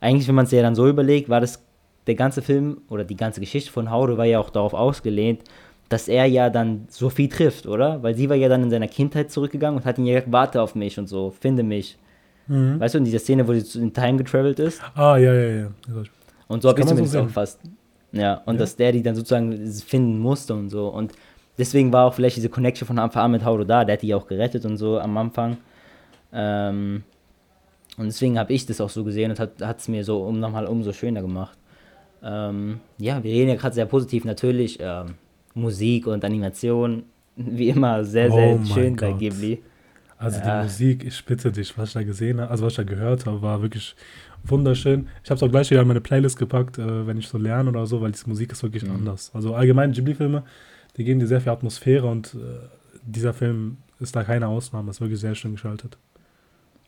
eigentlich, 0.00 0.28
wenn 0.28 0.36
man 0.36 0.46
es 0.46 0.52
ja 0.52 0.62
dann 0.62 0.76
so 0.76 0.88
überlegt, 0.88 1.28
war 1.28 1.40
das 1.40 1.62
der 2.06 2.14
ganze 2.14 2.40
Film 2.40 2.82
oder 2.88 3.04
die 3.04 3.16
ganze 3.16 3.40
Geschichte 3.40 3.72
von 3.72 3.90
Haude 3.90 4.16
war 4.16 4.26
ja 4.26 4.38
auch 4.38 4.50
darauf 4.50 4.74
ausgelehnt, 4.74 5.42
dass 5.88 6.06
er 6.06 6.26
ja 6.26 6.50
dann 6.50 6.86
Sophie 6.88 7.28
trifft, 7.28 7.66
oder? 7.66 8.02
Weil 8.02 8.14
sie 8.14 8.28
war 8.28 8.36
ja 8.36 8.48
dann 8.48 8.62
in 8.62 8.70
seiner 8.70 8.88
Kindheit 8.88 9.32
zurückgegangen 9.32 9.80
und 9.80 9.84
hat 9.84 9.98
ihn 9.98 10.06
ja 10.06 10.14
gesagt, 10.14 10.32
warte 10.32 10.62
auf 10.62 10.74
mich 10.74 10.98
und 10.98 11.08
so, 11.08 11.30
finde 11.30 11.62
mich. 11.62 11.98
Mhm. 12.46 12.78
Weißt 12.78 12.94
du, 12.94 12.98
in 12.98 13.04
dieser 13.04 13.18
Szene, 13.18 13.48
wo 13.48 13.54
sie 13.54 13.80
in 13.80 13.92
Time 13.92 14.18
getravelt 14.18 14.60
ist? 14.60 14.80
Ah, 14.94 15.16
ja, 15.16 15.34
ja, 15.34 15.48
ja. 15.48 15.68
Und 16.46 16.62
so 16.62 16.68
habe 16.68 16.80
ich 16.80 16.86
zumindest 16.86 17.14
so 17.14 17.20
auch 17.20 17.28
fast 17.28 17.60
ja, 18.14 18.42
und 18.46 18.54
ja. 18.54 18.60
dass 18.60 18.76
der 18.76 18.92
die 18.92 19.02
dann 19.02 19.14
sozusagen 19.14 19.66
finden 19.66 20.18
musste 20.18 20.54
und 20.54 20.70
so. 20.70 20.88
Und 20.88 21.12
deswegen 21.58 21.92
war 21.92 22.06
auch 22.06 22.14
vielleicht 22.14 22.36
diese 22.36 22.48
Connection 22.48 22.86
von 22.86 22.98
Anfang 22.98 23.24
an 23.24 23.30
mit 23.32 23.44
Hauro 23.44 23.64
da. 23.64 23.84
Der 23.84 23.94
hat 23.94 24.02
die 24.02 24.14
auch 24.14 24.26
gerettet 24.26 24.64
und 24.64 24.76
so 24.76 24.98
am 24.98 25.16
Anfang. 25.16 25.56
Ähm, 26.32 27.02
und 27.96 28.06
deswegen 28.06 28.38
habe 28.38 28.52
ich 28.52 28.66
das 28.66 28.80
auch 28.80 28.90
so 28.90 29.04
gesehen 29.04 29.30
und 29.30 29.38
hat 29.38 29.78
es 29.78 29.88
mir 29.88 30.04
so 30.04 30.22
um 30.22 30.40
nochmal 30.40 30.66
umso 30.66 30.92
schöner 30.92 31.22
gemacht. 31.22 31.58
Ähm, 32.22 32.80
ja, 32.98 33.22
wir 33.22 33.30
reden 33.30 33.50
ja 33.50 33.56
gerade 33.56 33.74
sehr 33.74 33.86
positiv. 33.86 34.24
Natürlich 34.24 34.78
ähm, 34.80 35.14
Musik 35.54 36.06
und 36.06 36.24
Animation, 36.24 37.04
wie 37.36 37.68
immer, 37.68 38.04
sehr, 38.04 38.30
sehr 38.30 38.58
oh 38.60 38.64
schön 38.64 38.96
bei 38.96 39.12
Ghibli. 39.12 39.62
Also 40.18 40.40
die 40.40 40.62
Musik, 40.62 41.04
ich 41.04 41.24
bitte 41.24 41.52
dich, 41.52 41.76
was 41.76 41.88
ich 41.88 41.94
da 41.94 42.02
gesehen 42.02 42.40
habe, 42.40 42.50
also 42.50 42.64
was 42.64 42.74
ich 42.74 42.76
da 42.76 42.82
gehört 42.84 43.26
habe, 43.26 43.42
war 43.42 43.62
wirklich 43.62 43.94
wunderschön. 44.44 45.08
Ich 45.22 45.30
habe 45.30 45.36
es 45.36 45.42
auch 45.42 45.50
gleich 45.50 45.70
wieder 45.70 45.82
in 45.82 45.88
meine 45.88 46.00
Playlist 46.00 46.38
gepackt, 46.38 46.78
äh, 46.78 47.06
wenn 47.06 47.18
ich 47.18 47.28
so 47.28 47.38
lerne 47.38 47.70
oder 47.70 47.86
so, 47.86 48.00
weil 48.00 48.12
die 48.12 48.28
Musik 48.28 48.52
ist 48.52 48.62
wirklich 48.62 48.84
mhm. 48.84 48.92
anders. 48.92 49.30
Also 49.34 49.54
allgemein 49.54 49.92
Ghibli-Filme, 49.92 50.44
die 50.96 51.04
geben 51.04 51.20
dir 51.20 51.26
sehr 51.26 51.40
viel 51.40 51.52
Atmosphäre 51.52 52.06
und 52.06 52.34
äh, 52.34 52.38
dieser 53.04 53.34
Film 53.34 53.78
ist 54.00 54.14
da 54.14 54.24
keine 54.24 54.48
Ausnahme, 54.48 54.90
ist 54.90 55.00
wirklich 55.00 55.20
sehr 55.20 55.34
schön 55.34 55.52
geschaltet. 55.52 55.98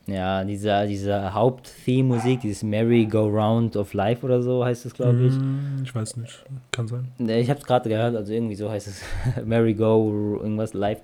Ja, 0.07 0.45
dieser, 0.45 0.87
diese 0.87 1.33
Haupt-Theme-Musik, 1.33 2.39
dieses 2.39 2.63
Merry-Go-Round 2.63 3.75
of 3.75 3.93
Life 3.93 4.25
oder 4.25 4.41
so 4.41 4.63
heißt 4.63 4.85
es, 4.85 4.93
glaube 4.93 5.25
ich. 5.27 5.33
Mm, 5.33 5.83
ich 5.83 5.93
weiß 5.93 6.15
nicht, 6.15 6.45
kann 6.71 6.87
sein. 6.87 7.09
Ich 7.19 7.49
habe 7.49 7.59
es 7.59 7.65
gerade 7.65 7.89
gehört, 7.89 8.15
also 8.15 8.31
irgendwie 8.31 8.55
so 8.55 8.71
heißt 8.71 8.87
es 8.87 9.01
Merry-Go, 9.45 10.39
irgendwas 10.41 10.73
Live. 10.73 11.01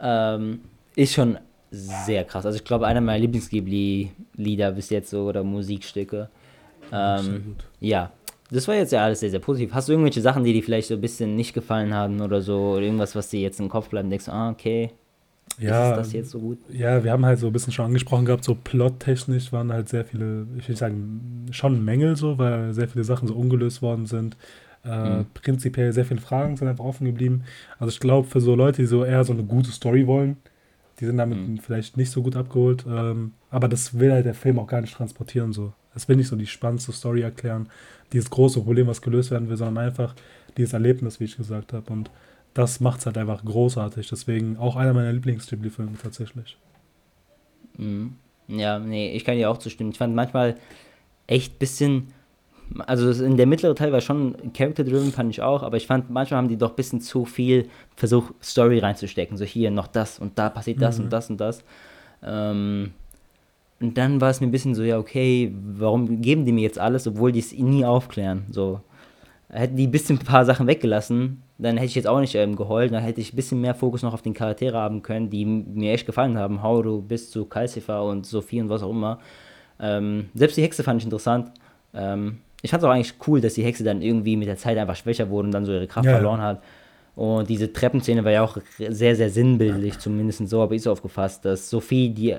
Ähm, 0.00 0.62
ist 0.96 1.14
schon 1.14 1.38
sehr 1.72 2.24
krass. 2.24 2.46
Also 2.46 2.56
ich 2.56 2.64
glaube, 2.64 2.86
einer 2.86 3.00
meiner 3.00 3.18
Lieblings-Ghibli-Lieder 3.20 4.72
bis 4.72 4.90
jetzt 4.90 5.10
so 5.10 5.24
oder 5.24 5.42
Musikstücke. 5.42 6.28
Ähm, 6.92 7.56
ja, 7.80 8.12
das 8.50 8.68
war 8.68 8.74
jetzt 8.74 8.92
ja 8.92 9.02
alles 9.02 9.20
sehr, 9.20 9.30
sehr 9.30 9.40
positiv. 9.40 9.72
Hast 9.72 9.88
du 9.88 9.92
irgendwelche 9.92 10.20
Sachen, 10.20 10.44
die 10.44 10.52
dir 10.52 10.62
vielleicht 10.62 10.88
so 10.88 10.94
ein 10.94 11.00
bisschen 11.00 11.34
nicht 11.34 11.54
gefallen 11.54 11.94
haben 11.94 12.20
oder 12.20 12.42
so? 12.42 12.74
Oder 12.74 12.82
irgendwas, 12.82 13.16
was 13.16 13.30
dir 13.30 13.40
jetzt 13.40 13.58
im 13.58 13.70
Kopf 13.70 13.88
bleibt 13.88 14.04
und 14.04 14.10
denkst, 14.10 14.28
ah, 14.28 14.50
okay, 14.50 14.90
ja, 15.58 15.90
ist 15.90 15.96
das 15.98 16.12
jetzt 16.12 16.30
so 16.30 16.38
gut? 16.38 16.58
Ja, 16.70 17.02
wir 17.02 17.12
haben 17.12 17.24
halt 17.24 17.38
so 17.38 17.46
ein 17.46 17.52
bisschen 17.52 17.72
schon 17.72 17.86
angesprochen 17.86 18.24
gehabt, 18.24 18.44
so 18.44 18.54
plottechnisch 18.54 19.52
waren 19.52 19.72
halt 19.72 19.88
sehr 19.88 20.04
viele, 20.04 20.46
ich 20.58 20.68
will 20.68 20.76
sagen, 20.76 21.46
schon 21.50 21.84
Mängel 21.84 22.16
so, 22.16 22.38
weil 22.38 22.72
sehr 22.72 22.88
viele 22.88 23.04
Sachen 23.04 23.28
so 23.28 23.34
ungelöst 23.34 23.82
worden 23.82 24.06
sind. 24.06 24.36
Äh, 24.84 25.18
mhm. 25.18 25.26
Prinzipiell 25.34 25.92
sehr 25.92 26.04
viele 26.04 26.20
Fragen 26.20 26.56
sind 26.56 26.68
einfach 26.68 26.84
offen 26.84 27.06
geblieben. 27.06 27.44
Also 27.78 27.90
ich 27.90 28.00
glaube, 28.00 28.28
für 28.28 28.40
so 28.40 28.54
Leute, 28.54 28.82
die 28.82 28.86
so 28.86 29.04
eher 29.04 29.24
so 29.24 29.32
eine 29.32 29.44
gute 29.44 29.70
Story 29.70 30.06
wollen, 30.06 30.36
die 31.02 31.06
sind 31.06 31.16
damit 31.16 31.36
mhm. 31.36 31.58
vielleicht 31.58 31.96
nicht 31.96 32.12
so 32.12 32.22
gut 32.22 32.36
abgeholt. 32.36 32.84
Ähm, 32.88 33.32
aber 33.50 33.66
das 33.66 33.98
will 33.98 34.12
halt 34.12 34.24
der 34.24 34.34
Film 34.34 34.60
auch 34.60 34.68
gar 34.68 34.80
nicht 34.80 34.94
transportieren 34.94 35.52
so. 35.52 35.72
Es 35.96 36.08
will 36.08 36.14
nicht 36.14 36.28
so 36.28 36.36
die 36.36 36.46
spannendste 36.46 36.92
Story 36.92 37.22
erklären, 37.22 37.68
dieses 38.12 38.30
große 38.30 38.60
Problem, 38.60 38.86
was 38.86 39.02
gelöst 39.02 39.32
werden 39.32 39.48
will, 39.48 39.56
sondern 39.56 39.84
einfach 39.84 40.14
dieses 40.56 40.74
Erlebnis, 40.74 41.18
wie 41.18 41.24
ich 41.24 41.36
gesagt 41.36 41.72
habe. 41.72 41.92
Und 41.92 42.08
das 42.54 42.78
macht 42.78 43.00
es 43.00 43.06
halt 43.06 43.18
einfach 43.18 43.44
großartig. 43.44 44.08
Deswegen 44.10 44.56
auch 44.58 44.76
einer 44.76 44.94
meiner 44.94 45.12
Lieblings-Ghibli-Filme 45.12 45.98
tatsächlich. 46.00 46.56
Mhm. 47.76 48.14
Ja, 48.46 48.78
nee, 48.78 49.12
ich 49.12 49.24
kann 49.24 49.36
dir 49.36 49.50
auch 49.50 49.58
zustimmen. 49.58 49.90
Ich 49.90 49.98
fand 49.98 50.14
manchmal 50.14 50.54
echt 51.26 51.54
ein 51.54 51.58
bisschen, 51.58 52.12
also 52.86 53.24
in 53.24 53.36
der 53.36 53.46
mittlere 53.46 53.74
Teil 53.74 53.92
war 53.92 54.00
schon 54.00 54.52
Character-driven, 54.52 55.12
fand 55.12 55.30
ich 55.30 55.42
auch, 55.42 55.62
aber 55.62 55.76
ich 55.76 55.86
fand, 55.86 56.10
manchmal 56.10 56.38
haben 56.38 56.48
die 56.48 56.56
doch 56.56 56.70
ein 56.70 56.76
bisschen 56.76 57.00
zu 57.00 57.24
viel 57.24 57.68
versucht, 57.96 58.34
Story 58.42 58.78
reinzustecken. 58.78 59.36
So 59.36 59.44
hier 59.44 59.70
noch 59.70 59.86
das 59.86 60.18
und 60.18 60.38
da 60.38 60.48
passiert 60.48 60.80
das 60.80 60.98
mhm. 60.98 61.04
und 61.04 61.12
das 61.12 61.30
und 61.30 61.40
das. 61.40 61.64
Ähm, 62.22 62.92
und 63.80 63.98
dann 63.98 64.20
war 64.20 64.30
es 64.30 64.40
mir 64.40 64.46
ein 64.46 64.52
bisschen 64.52 64.74
so, 64.74 64.82
ja, 64.82 64.98
okay, 64.98 65.52
warum 65.52 66.20
geben 66.22 66.44
die 66.44 66.52
mir 66.52 66.62
jetzt 66.62 66.78
alles, 66.78 67.06
obwohl 67.06 67.32
die 67.32 67.40
es 67.40 67.52
nie 67.52 67.84
aufklären? 67.84 68.44
So, 68.50 68.80
hätten 69.48 69.76
die 69.76 69.88
ein 69.88 69.90
bisschen 69.90 70.18
ein 70.18 70.24
paar 70.24 70.44
Sachen 70.44 70.66
weggelassen, 70.66 71.42
dann 71.58 71.76
hätte 71.76 71.86
ich 71.86 71.94
jetzt 71.94 72.06
auch 72.06 72.20
nicht 72.20 72.34
ähm, 72.34 72.56
geheult, 72.56 72.92
dann 72.92 73.02
hätte 73.02 73.20
ich 73.20 73.32
ein 73.32 73.36
bisschen 73.36 73.60
mehr 73.60 73.74
Fokus 73.74 74.02
noch 74.02 74.14
auf 74.14 74.22
den 74.22 74.34
Charaktere 74.34 74.78
haben 74.78 75.02
können, 75.02 75.30
die 75.30 75.44
mir 75.44 75.92
echt 75.92 76.06
gefallen 76.06 76.38
haben. 76.38 76.62
Hauru 76.62 77.02
bis 77.02 77.30
zu 77.30 77.44
Calcifer 77.44 78.04
und 78.04 78.26
Sophie 78.26 78.60
und 78.60 78.68
was 78.68 78.82
auch 78.82 78.90
immer. 78.90 79.18
Ähm, 79.78 80.30
selbst 80.34 80.56
die 80.56 80.62
Hexe 80.62 80.82
fand 80.82 81.00
ich 81.00 81.04
interessant. 81.04 81.50
Ähm, 81.94 82.38
ich 82.62 82.70
fand 82.70 82.82
es 82.82 82.88
auch 82.88 82.92
eigentlich 82.92 83.14
cool, 83.26 83.40
dass 83.40 83.54
die 83.54 83.64
Hexe 83.64 83.84
dann 83.84 84.00
irgendwie 84.00 84.36
mit 84.36 84.48
der 84.48 84.56
Zeit 84.56 84.78
einfach 84.78 84.96
schwächer 84.96 85.28
wurde 85.28 85.46
und 85.46 85.52
dann 85.52 85.64
so 85.64 85.72
ihre 85.72 85.86
Kraft 85.86 86.06
ja, 86.06 86.12
verloren 86.12 86.40
hat. 86.40 86.62
Und 87.14 87.48
diese 87.48 87.72
Treppenszene 87.72 88.24
war 88.24 88.32
ja 88.32 88.42
auch 88.42 88.56
sehr, 88.78 89.16
sehr 89.16 89.28
sinnbildlich, 89.28 89.98
zumindest 89.98 90.48
so 90.48 90.62
habe 90.62 90.74
ich 90.74 90.82
es 90.82 90.86
aufgefasst, 90.86 91.44
dass 91.44 91.68
Sophie, 91.68 92.08
die 92.08 92.36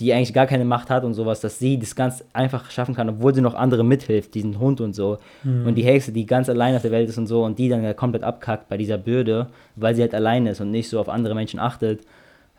die 0.00 0.12
eigentlich 0.12 0.32
gar 0.32 0.46
keine 0.46 0.64
Macht 0.64 0.90
hat 0.90 1.04
und 1.04 1.14
sowas, 1.14 1.40
dass 1.40 1.58
sie 1.58 1.78
das 1.78 1.94
ganz 1.94 2.24
einfach 2.32 2.70
schaffen 2.70 2.94
kann, 2.94 3.08
obwohl 3.08 3.34
sie 3.34 3.40
noch 3.40 3.54
andere 3.54 3.84
mithilft, 3.84 4.34
diesen 4.34 4.58
Hund 4.58 4.80
und 4.80 4.94
so. 4.94 5.18
Mhm. 5.44 5.66
Und 5.66 5.74
die 5.76 5.84
Hexe, 5.84 6.12
die 6.12 6.26
ganz 6.26 6.48
allein 6.48 6.74
auf 6.74 6.82
der 6.82 6.90
Welt 6.90 7.08
ist 7.08 7.18
und 7.18 7.26
so 7.26 7.44
und 7.44 7.58
die 7.58 7.68
dann 7.68 7.84
ja 7.84 7.92
komplett 7.94 8.24
abkackt 8.24 8.68
bei 8.68 8.76
dieser 8.76 8.98
Bürde, 8.98 9.48
weil 9.76 9.94
sie 9.94 10.02
halt 10.02 10.14
allein 10.14 10.46
ist 10.46 10.60
und 10.60 10.70
nicht 10.70 10.88
so 10.88 10.98
auf 10.98 11.08
andere 11.08 11.34
Menschen 11.34 11.60
achtet, 11.60 12.00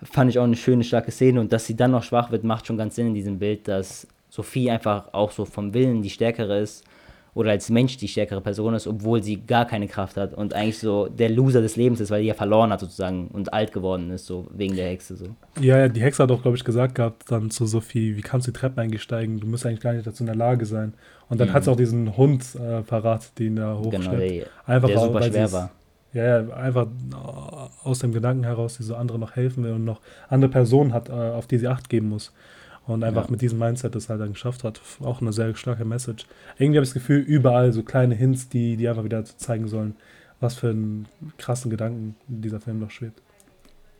fand 0.01 0.29
ich 0.29 0.39
auch 0.39 0.43
eine 0.43 0.55
schöne, 0.55 0.83
starke 0.83 1.11
Szene. 1.11 1.39
Und 1.39 1.51
dass 1.51 1.65
sie 1.65 1.75
dann 1.75 1.91
noch 1.91 2.03
schwach 2.03 2.31
wird, 2.31 2.43
macht 2.43 2.67
schon 2.67 2.77
ganz 2.77 2.95
Sinn 2.95 3.07
in 3.07 3.13
diesem 3.13 3.39
Bild, 3.39 3.67
dass 3.67 4.07
Sophie 4.33 4.71
einfach 4.71 5.13
auch 5.13 5.29
so 5.29 5.45
vom 5.45 5.75
Willen 5.75 6.01
die 6.01 6.09
stärkere 6.09 6.57
ist 6.57 6.83
oder 7.35 7.51
als 7.51 7.69
Mensch 7.69 7.97
die 7.97 8.07
stärkere 8.07 8.41
Person 8.41 8.73
ist, 8.73 8.87
obwohl 8.87 9.21
sie 9.21 9.37
gar 9.37 9.65
keine 9.65 9.87
Kraft 9.87 10.17
hat 10.17 10.33
und 10.33 10.55
eigentlich 10.55 10.79
so 10.79 11.07
der 11.07 11.29
Loser 11.29 11.61
des 11.61 11.75
Lebens 11.75 11.99
ist, 11.99 12.09
weil 12.09 12.23
die 12.23 12.29
ja 12.29 12.33
verloren 12.33 12.71
hat 12.71 12.79
sozusagen 12.79 13.27
und 13.27 13.53
alt 13.53 13.71
geworden 13.71 14.09
ist, 14.09 14.25
so 14.25 14.47
wegen 14.51 14.75
der 14.75 14.87
Hexe 14.87 15.17
so. 15.17 15.25
Ja, 15.61 15.77
ja 15.77 15.87
die 15.87 16.01
Hexe 16.01 16.23
hat 16.23 16.31
auch, 16.31 16.41
glaube 16.41 16.57
ich, 16.57 16.63
gesagt 16.63 16.95
gehabt 16.95 17.29
dann 17.29 17.51
zu 17.51 17.67
Sophie, 17.67 18.17
wie 18.17 18.21
kannst 18.21 18.47
du 18.47 18.51
die 18.51 18.57
Treppen 18.57 18.79
eingesteigen? 18.79 19.39
Du 19.39 19.45
musst 19.45 19.67
eigentlich 19.67 19.81
gar 19.81 19.93
nicht 19.93 20.07
dazu 20.07 20.23
in 20.23 20.27
der 20.27 20.35
Lage 20.35 20.65
sein. 20.65 20.95
Und 21.29 21.39
dann 21.39 21.49
mhm. 21.49 21.53
hat 21.53 21.65
sie 21.65 21.71
auch 21.71 21.77
diesen 21.77 22.17
Hund 22.17 22.43
äh, 22.55 22.81
parat, 22.81 23.37
den 23.37 23.57
da 23.57 23.77
hochschleppt. 23.77 24.03
Genau, 24.03 24.17
der, 24.17 24.47
einfach 24.65 24.89
der 24.89 24.99
super 24.99 25.21
schwer 25.21 25.51
war. 25.51 25.69
Ja, 26.13 26.41
ja, 26.41 26.53
einfach 26.55 26.87
aus 27.83 27.99
dem 27.99 28.13
Gedanken 28.13 28.45
heraus, 28.45 28.77
die 28.77 28.83
so 28.83 28.95
andere 28.95 29.19
noch 29.19 29.35
helfen 29.35 29.63
will 29.63 29.73
und 29.73 29.85
noch 29.85 30.01
andere 30.27 30.49
Personen 30.49 30.91
hat, 30.91 31.09
äh, 31.09 31.11
auf 31.11 31.45
die 31.45 31.59
sie 31.59 31.67
Acht 31.67 31.87
geben 31.87 32.09
muss 32.09 32.31
und 32.85 33.03
einfach 33.03 33.25
ja. 33.25 33.31
mit 33.31 33.41
diesem 33.41 33.59
Mindset 33.59 33.95
das 33.95 34.09
halt 34.09 34.21
dann 34.21 34.33
geschafft 34.33 34.63
hat. 34.63 34.81
Auch 35.01 35.21
eine 35.21 35.31
sehr 35.31 35.55
starke 35.55 35.85
Message. 35.85 36.25
Irgendwie 36.57 36.77
habe 36.77 36.83
ich 36.83 36.89
das 36.89 36.93
Gefühl, 36.93 37.19
überall 37.19 37.71
so 37.71 37.83
kleine 37.83 38.15
Hints, 38.15 38.49
die, 38.49 38.77
die 38.77 38.87
einfach 38.89 39.03
wieder 39.03 39.23
zeigen 39.23 39.67
sollen, 39.67 39.95
was 40.39 40.55
für 40.55 40.69
einen 40.69 41.07
krassen 41.37 41.71
Gedanken 41.71 42.15
dieser 42.27 42.59
Film 42.59 42.79
noch 42.79 42.91
schwebt. 42.91 43.21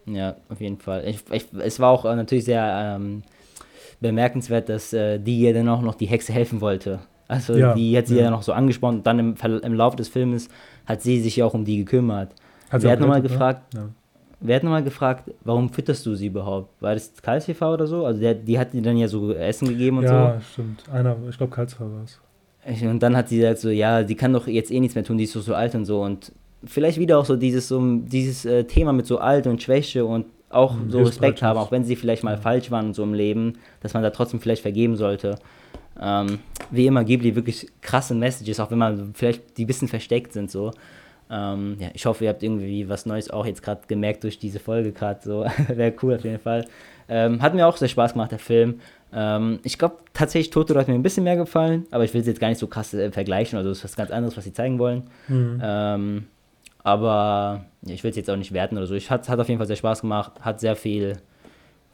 Ja, 0.05 0.35
auf 0.49 0.59
jeden 0.59 0.79
Fall. 0.79 1.07
Ich, 1.07 1.23
ich, 1.31 1.45
es 1.59 1.79
war 1.79 1.91
auch 1.91 2.03
äh, 2.03 2.15
natürlich 2.15 2.43
sehr 2.43 2.97
ähm, 2.97 3.23
bemerkenswert, 4.01 4.67
dass 4.67 4.91
äh, 4.91 5.17
die 5.17 5.39
ihr 5.39 5.53
dann 5.53 5.69
auch 5.69 5.81
noch 5.81 5.95
die 5.95 6.07
Hexe 6.07 6.33
helfen 6.33 6.59
wollte. 6.59 6.99
Also 7.29 7.55
ja, 7.55 7.73
die 7.73 7.97
hat 7.97 8.07
sie 8.07 8.17
ja. 8.17 8.23
ja 8.23 8.31
noch 8.31 8.43
so 8.43 8.51
angesprochen 8.51 8.97
und 8.97 9.07
dann 9.07 9.17
im, 9.17 9.35
im 9.41 9.73
Laufe 9.73 9.95
des 9.95 10.09
Filmes 10.09 10.49
hat 10.85 11.01
sie 11.01 11.21
sich 11.21 11.37
ja 11.37 11.45
auch 11.45 11.53
um 11.53 11.63
die 11.63 11.77
gekümmert. 11.77 12.35
Hat 12.69 12.81
sie, 12.81 12.87
sie 12.87 12.91
hat 12.91 12.99
nochmal 12.99 13.21
gefragt, 13.21 13.73
ja. 13.73 13.87
Wer 14.45 14.57
hat 14.57 14.63
nochmal 14.63 14.83
gefragt, 14.83 15.31
warum 15.45 15.69
fütterst 15.69 16.05
du 16.05 16.15
sie 16.15 16.27
überhaupt? 16.27 16.81
War 16.81 16.93
das 16.93 17.13
Calcifer 17.21 17.73
oder 17.73 17.87
so? 17.87 18.05
Also 18.05 18.19
der, 18.19 18.33
die 18.33 18.59
hat 18.59 18.73
dir 18.73 18.81
dann 18.81 18.97
ja 18.97 19.07
so 19.07 19.31
Essen 19.31 19.69
gegeben 19.69 19.99
und 19.99 20.03
ja, 20.03 20.09
so. 20.09 20.15
Ja, 20.15 20.41
stimmt. 20.41 20.83
Einer, 20.91 21.15
ich 21.29 21.37
glaube 21.37 21.55
Calcifer 21.55 21.85
war 21.85 22.03
es. 22.03 22.19
Und 22.83 22.99
dann 23.01 23.15
hat 23.15 23.29
sie 23.29 23.37
gesagt 23.37 23.59
so, 23.59 23.69
ja, 23.69 24.05
sie 24.05 24.15
kann 24.15 24.33
doch 24.33 24.47
jetzt 24.47 24.69
eh 24.69 24.81
nichts 24.81 24.95
mehr 24.95 25.03
tun, 25.05 25.17
die 25.17 25.23
ist 25.23 25.31
so, 25.31 25.39
so 25.39 25.55
alt 25.55 25.75
und 25.75 25.85
so. 25.85 26.01
Und 26.01 26.33
vielleicht 26.65 26.99
wieder 26.99 27.19
auch 27.19 27.25
so 27.25 27.37
dieses, 27.37 27.69
so, 27.69 27.81
dieses 27.97 28.43
äh, 28.45 28.65
Thema 28.65 28.91
mit 28.91 29.05
so 29.05 29.19
alt 29.19 29.47
und 29.47 29.61
Schwäche 29.61 30.05
und 30.05 30.25
auch 30.49 30.75
mhm, 30.75 30.91
so 30.91 30.99
Respekt 30.99 31.41
haben, 31.41 31.57
auch 31.57 31.71
wenn 31.71 31.85
sie 31.85 31.95
vielleicht 31.95 32.23
mal 32.23 32.35
ja. 32.35 32.41
falsch 32.41 32.69
waren 32.69 32.93
so 32.93 33.03
im 33.03 33.13
Leben, 33.13 33.53
dass 33.81 33.93
man 33.93 34.03
da 34.03 34.09
trotzdem 34.09 34.41
vielleicht 34.41 34.61
vergeben 34.61 34.97
sollte. 34.97 35.37
Ähm, 35.99 36.39
wie 36.69 36.85
immer 36.85 37.03
Ghibli 37.03 37.35
wirklich 37.35 37.67
krasse 37.81 38.13
Messages, 38.13 38.59
auch 38.59 38.71
wenn 38.71 38.77
man 38.77 39.11
vielleicht 39.13 39.57
die 39.57 39.63
ein 39.63 39.67
bisschen 39.67 39.87
versteckt 39.87 40.33
sind 40.33 40.51
so. 40.51 40.71
Ähm, 41.33 41.77
ja, 41.79 41.89
ich 41.93 42.05
hoffe, 42.05 42.25
ihr 42.25 42.29
habt 42.29 42.43
irgendwie 42.43 42.87
was 42.89 43.07
Neues 43.07 43.31
auch 43.31 43.45
jetzt 43.45 43.63
gerade 43.63 43.81
gemerkt 43.87 44.23
durch 44.23 44.37
diese 44.37 44.59
Folge 44.59 44.91
gerade. 44.91 45.19
So 45.23 45.45
wäre 45.67 45.93
cool 46.03 46.15
auf 46.15 46.23
jeden 46.23 46.39
Fall. 46.39 46.67
Ähm, 47.09 47.41
hat 47.41 47.55
mir 47.55 47.67
auch 47.67 47.75
sehr 47.75 47.87
Spaß 47.87 48.13
gemacht, 48.13 48.31
der 48.31 48.39
Film. 48.39 48.79
Ähm, 49.11 49.59
ich 49.63 49.79
glaube 49.79 49.97
tatsächlich, 50.13 50.51
Totoro 50.51 50.79
hat 50.79 50.87
mir 50.87 50.93
ein 50.93 51.03
bisschen 51.03 51.23
mehr 51.23 51.35
gefallen, 51.35 51.87
aber 51.89 52.03
ich 52.03 52.13
will 52.13 52.21
es 52.21 52.27
jetzt 52.27 52.39
gar 52.39 52.49
nicht 52.49 52.59
so 52.59 52.67
krass 52.67 52.93
äh, 52.93 53.11
vergleichen. 53.11 53.57
Also, 53.57 53.69
das 53.69 53.79
ist 53.79 53.83
was 53.83 53.95
ganz 53.95 54.11
anderes, 54.11 54.37
was 54.37 54.43
sie 54.43 54.53
zeigen 54.53 54.77
wollen. 54.77 55.03
Mhm. 55.27 55.59
Ähm, 55.63 56.27
aber 56.83 57.65
ja, 57.81 57.93
ich 57.93 58.03
will 58.03 58.11
es 58.11 58.17
jetzt 58.17 58.29
auch 58.29 58.35
nicht 58.35 58.53
werten 58.53 58.77
oder 58.77 58.85
so. 58.85 58.93
Ich 58.93 59.09
hat, 59.09 59.27
hat 59.27 59.39
auf 59.39 59.47
jeden 59.47 59.57
Fall 59.57 59.67
sehr 59.67 59.75
Spaß 59.75 60.01
gemacht, 60.01 60.33
hat 60.41 60.59
sehr 60.59 60.75
viel 60.75 61.17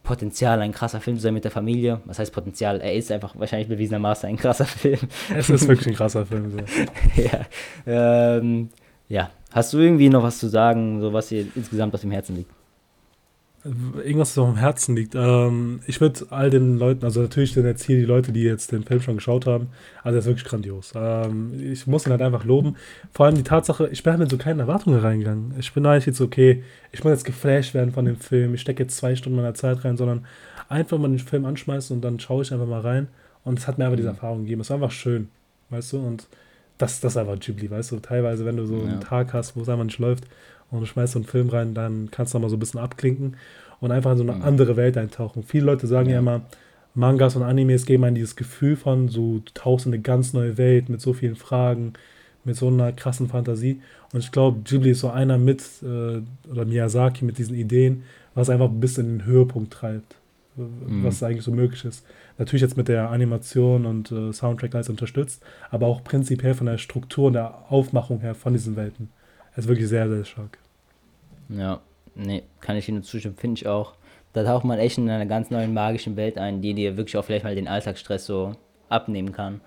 Potenzial, 0.03 0.59
ein 0.61 0.71
krasser 0.71 0.99
Film 0.99 1.17
zu 1.17 1.23
sein 1.23 1.33
mit 1.33 1.43
der 1.43 1.51
Familie. 1.51 2.01
Was 2.05 2.19
heißt 2.19 2.33
Potenzial? 2.33 2.81
Er 2.81 2.93
ist 2.93 3.11
einfach 3.11 3.37
wahrscheinlich 3.37 3.69
bewiesenermaßen 3.69 4.27
ein 4.27 4.37
krasser 4.37 4.65
Film. 4.65 4.99
Es 5.33 5.49
ist 5.49 5.67
wirklich 5.67 5.87
ein 5.87 5.95
krasser 5.95 6.25
Film. 6.25 6.51
So. 6.51 6.57
ja. 7.21 7.45
Ähm, 7.85 8.69
ja, 9.09 9.31
hast 9.51 9.73
du 9.73 9.79
irgendwie 9.79 10.09
noch 10.09 10.23
was 10.23 10.37
zu 10.37 10.47
sagen, 10.47 11.01
so 11.01 11.11
was 11.11 11.29
dir 11.29 11.45
insgesamt 11.55 11.93
auf 11.93 12.01
dem 12.01 12.11
Herzen 12.11 12.35
liegt? 12.35 12.51
Irgendwas, 13.65 14.37
was 14.37 14.37
auf 14.37 14.49
dem 14.49 14.57
Herzen 14.57 14.95
liegt. 14.95 15.15
Ähm, 15.15 15.81
ich 15.85 15.99
würde 15.99 16.27
all 16.29 16.49
den 16.49 16.77
Leuten, 16.77 17.03
also 17.03 17.21
natürlich 17.21 17.51
sind 17.51 17.65
jetzt 17.65 17.83
hier 17.83 17.97
die 17.97 18.05
Leute, 18.05 18.31
die 18.31 18.43
jetzt 18.43 18.71
den 18.71 18.85
Film 18.85 19.01
schon 19.01 19.17
geschaut 19.17 19.47
haben, 19.47 19.67
also 20.01 20.15
er 20.15 20.19
ist 20.19 20.27
wirklich 20.27 20.45
grandios. 20.45 20.93
Ähm, 20.95 21.51
ich 21.59 21.85
muss 21.85 22.05
ihn 22.05 22.11
halt 22.11 22.21
einfach 22.21 22.45
loben. 22.45 22.77
Vor 23.11 23.25
allem 23.25 23.35
die 23.35 23.43
Tatsache, 23.43 23.89
ich 23.91 24.01
bin 24.01 24.11
halt 24.11 24.21
mit 24.21 24.29
so 24.29 24.37
keinen 24.37 24.61
Erwartungen 24.61 24.99
reingegangen. 24.99 25.55
Ich 25.59 25.73
bin 25.73 25.85
eigentlich 25.85 26.05
jetzt 26.05 26.21
okay, 26.21 26.63
ich 26.93 27.03
muss 27.03 27.11
jetzt 27.11 27.25
geflasht 27.25 27.73
werden 27.73 27.91
von 27.91 28.05
dem 28.05 28.15
Film, 28.15 28.53
ich 28.53 28.61
stecke 28.61 28.83
jetzt 28.83 28.95
zwei 28.95 29.15
Stunden 29.15 29.35
meiner 29.35 29.55
Zeit 29.55 29.83
rein, 29.83 29.97
sondern 29.97 30.25
einfach 30.69 30.97
mal 30.97 31.09
den 31.09 31.19
Film 31.19 31.43
anschmeißen 31.45 31.97
und 31.97 32.01
dann 32.01 32.19
schaue 32.19 32.43
ich 32.43 32.53
einfach 32.53 32.67
mal 32.67 32.81
rein. 32.81 33.07
Und 33.43 33.59
es 33.59 33.67
hat 33.67 33.77
mir 33.77 33.85
einfach 33.85 33.97
diese 33.97 34.09
mhm. 34.09 34.15
Erfahrung 34.15 34.41
gegeben. 34.43 34.61
Es 34.61 34.69
war 34.69 34.75
einfach 34.75 34.91
schön, 34.91 35.27
weißt 35.69 35.93
du? 35.93 35.99
Und 35.99 36.27
das, 36.79 36.99
das 37.01 37.13
ist 37.13 37.17
einfach 37.17 37.39
Ghibli, 37.39 37.69
weißt 37.69 37.91
du, 37.91 37.99
teilweise, 37.99 38.45
wenn 38.45 38.57
du 38.57 38.65
so 38.65 38.77
ja. 38.77 38.85
einen 38.85 39.01
Tag 39.01 39.33
hast, 39.33 39.55
wo 39.55 39.61
es 39.61 39.69
einfach 39.69 39.83
nicht 39.83 39.99
läuft 39.99 40.23
und 40.71 40.79
du 40.79 40.85
schmeißt 40.85 41.13
so 41.13 41.19
einen 41.19 41.27
Film 41.27 41.49
rein, 41.49 41.73
dann 41.75 42.09
kannst 42.09 42.33
du 42.33 42.39
mal 42.39 42.49
so 42.49 42.55
ein 42.55 42.59
bisschen 42.59 42.79
abklinken 42.79 43.35
und 43.79 43.91
einfach 43.91 44.13
in 44.13 44.17
so 44.17 44.23
eine 44.23 44.33
mhm. 44.33 44.41
andere 44.43 44.77
Welt 44.77 44.97
eintauchen. 44.97 45.43
Viele 45.43 45.65
Leute 45.65 45.87
sagen 45.87 46.07
ja, 46.07 46.13
ja 46.13 46.19
immer, 46.19 46.41
Mangas 46.95 47.35
und 47.35 47.43
Animes 47.43 47.85
geben 47.85 48.03
einem 48.03 48.15
dieses 48.15 48.35
Gefühl 48.35 48.75
von, 48.75 49.09
so 49.09 49.39
du 49.39 49.51
tauchst 49.53 49.85
in 49.85 49.93
eine 49.93 50.01
ganz 50.01 50.33
neue 50.33 50.57
Welt 50.57 50.89
mit 50.89 51.01
so 51.01 51.13
vielen 51.13 51.35
Fragen, 51.35 51.93
mit 52.45 52.55
so 52.55 52.67
einer 52.67 52.91
krassen 52.93 53.27
Fantasie. 53.27 53.81
Und 54.13 54.19
ich 54.19 54.31
glaube, 54.31 54.61
Ghibli 54.63 54.91
ist 54.91 55.01
so 55.01 55.09
einer 55.09 55.37
mit, 55.37 55.61
äh, 55.83 56.21
oder 56.49 56.65
Miyazaki 56.65 57.25
mit 57.25 57.37
diesen 57.37 57.55
Ideen, 57.55 58.03
was 58.33 58.49
einfach 58.49 58.69
bis 58.69 58.97
in 58.97 59.19
den 59.19 59.25
Höhepunkt 59.25 59.71
treibt, 59.73 60.15
mhm. 60.55 61.03
was 61.03 61.21
eigentlich 61.21 61.43
so 61.43 61.51
möglich 61.51 61.85
ist. 61.85 62.05
Natürlich 62.39 62.61
jetzt 62.61 62.77
mit 62.77 62.87
der 62.87 63.09
Animation 63.09 63.85
und 63.85 64.13
äh, 64.13 64.31
Soundtrack 64.31 64.73
alles 64.73 64.89
unterstützt, 64.89 65.43
aber 65.71 65.87
auch 65.87 66.05
prinzipiell 66.05 66.53
von 66.53 66.67
der 66.67 66.77
Struktur 66.77 67.27
und 67.27 67.33
der 67.33 67.69
Aufmachung 67.69 68.21
her 68.21 68.33
von 68.33 68.53
diesen 68.53 68.77
Welten. 68.77 69.09
Er 69.51 69.57
ist 69.59 69.67
wirklich 69.67 69.89
sehr, 69.89 70.09
sehr 70.09 70.23
stark. 70.23 70.57
Ja, 71.49 71.81
nee, 72.15 72.43
kann 72.61 72.77
ich 72.77 72.87
Ihnen 72.87 73.03
zustimmen, 73.03 73.35
finde 73.35 73.59
ich 73.59 73.67
auch. 73.67 73.93
Da 74.31 74.45
taucht 74.45 74.63
man 74.63 74.79
echt 74.79 74.97
in 74.97 75.09
einer 75.09 75.25
ganz 75.25 75.49
neuen 75.49 75.73
magischen 75.73 76.15
Welt 76.15 76.37
ein, 76.37 76.61
die 76.61 76.73
dir 76.73 76.95
wirklich 76.95 77.17
auch 77.17 77.25
vielleicht 77.25 77.43
mal 77.43 77.55
den 77.55 77.67
Alltagsstress 77.67 78.25
so 78.25 78.55
abnehmen 78.87 79.33
kann. 79.33 79.59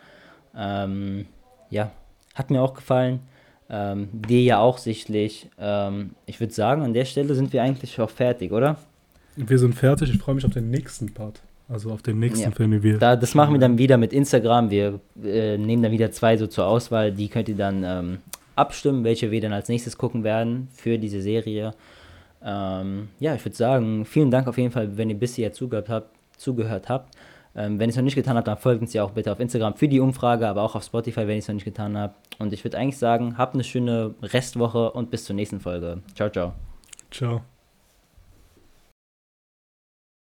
Ähm, 0.57 1.27
ja, 1.69 1.93
hat 2.35 2.51
mir 2.51 2.63
auch 2.63 2.73
gefallen. 2.73 3.21
Ähm, 3.69 4.09
dir 4.13 4.43
ja 4.43 4.61
auch 4.61 4.79
sichtlich. 4.79 5.51
Ähm, 5.59 6.15
ich 6.25 6.41
würde 6.41 6.55
sagen, 6.55 6.81
an 6.81 6.95
der 6.95 7.05
Stelle 7.05 7.35
sind 7.35 7.53
wir 7.53 7.63
eigentlich 7.63 8.01
auch 8.01 8.11
fertig, 8.11 8.51
oder? 8.51 8.79
Wir 9.37 9.59
sind 9.59 9.75
fertig. 9.75 10.09
Ich 10.15 10.19
freue 10.19 10.37
mich 10.37 10.47
auf 10.47 10.53
den 10.53 10.71
nächsten 10.71 11.13
Part. 11.13 11.43
Also 11.73 11.91
auf 11.91 12.03
den 12.03 12.19
nächsten 12.19 12.51
ja. 12.51 12.51
Film, 12.51 12.73
den 12.73 12.83
wir. 12.83 12.99
Da, 12.99 13.17
das 13.17 13.35
machen 13.35 13.55
wir 13.55 13.61
dann 13.61 13.79
wieder 13.79 13.97
mit 13.97 14.13
Instagram. 14.13 14.71
Wir 14.71 15.01
äh, 15.25 15.57
nehmen 15.57 15.83
dann 15.83 15.93
wieder 15.93 16.11
zwei 16.11 16.37
so 16.37 16.47
zur 16.47 16.67
Auswahl. 16.67 17.13
Die 17.13 17.29
könnt 17.29 17.49
ihr 17.49 17.57
dann 17.57 17.83
ähm, 17.83 18.19
abstimmen, 18.57 19.05
welche 19.05 19.31
wir 19.31 19.41
dann 19.41 19.55
als 19.55 19.69
nächstes 19.69 19.97
gucken 19.97 20.23
werden 20.23 20.69
für 20.75 20.99
diese 20.99 21.23
Serie. 21.23 21.73
Ähm, 22.45 23.09
ja, 23.21 23.35
ich 23.35 23.45
würde 23.45 23.57
sagen, 23.57 24.05
vielen 24.05 24.31
Dank 24.31 24.49
auf 24.49 24.59
jeden 24.59 24.71
Fall, 24.71 24.99
wenn 24.99 25.09
ihr 25.09 25.19
bisher 25.19 25.53
zugehört 25.53 25.89
habt. 25.89 26.11
Zugehört 26.37 26.91
habt. 26.91 27.15
Ähm, 27.55 27.79
wenn 27.79 27.89
ihr 27.89 27.91
es 27.91 27.97
noch 27.97 28.03
nicht 28.03 28.17
getan 28.17 28.37
habt, 28.37 28.49
dann 28.49 28.59
folgt 28.59 28.83
uns 28.83 28.93
ja 28.93 29.05
auch 29.05 29.13
bitte 29.13 29.33
auf 29.33 29.41
Instagram 29.41 29.75
für 29.75 29.89
die 29.89 30.01
Umfrage, 30.01 30.49
aber 30.49 30.63
auch 30.63 30.75
auf 30.75 30.85
Spotify, 30.85 31.21
wenn 31.21 31.31
ihr 31.31 31.39
es 31.39 31.49
noch 31.49 31.55
nicht 31.55 31.65
getan 31.65 31.97
habt. 31.97 32.17
Und 32.39 32.53
ich 32.53 32.65
würde 32.65 32.79
eigentlich 32.79 32.99
sagen, 32.99 33.39
habt 33.39 33.55
eine 33.55 33.65
schöne 33.65 34.15
Restwoche 34.23 34.91
und 34.91 35.11
bis 35.11 35.25
zur 35.25 35.37
nächsten 35.37 35.61
Folge. 35.61 36.03
Ciao, 36.15 36.29
ciao. 36.29 36.53
Ciao. 37.11 37.43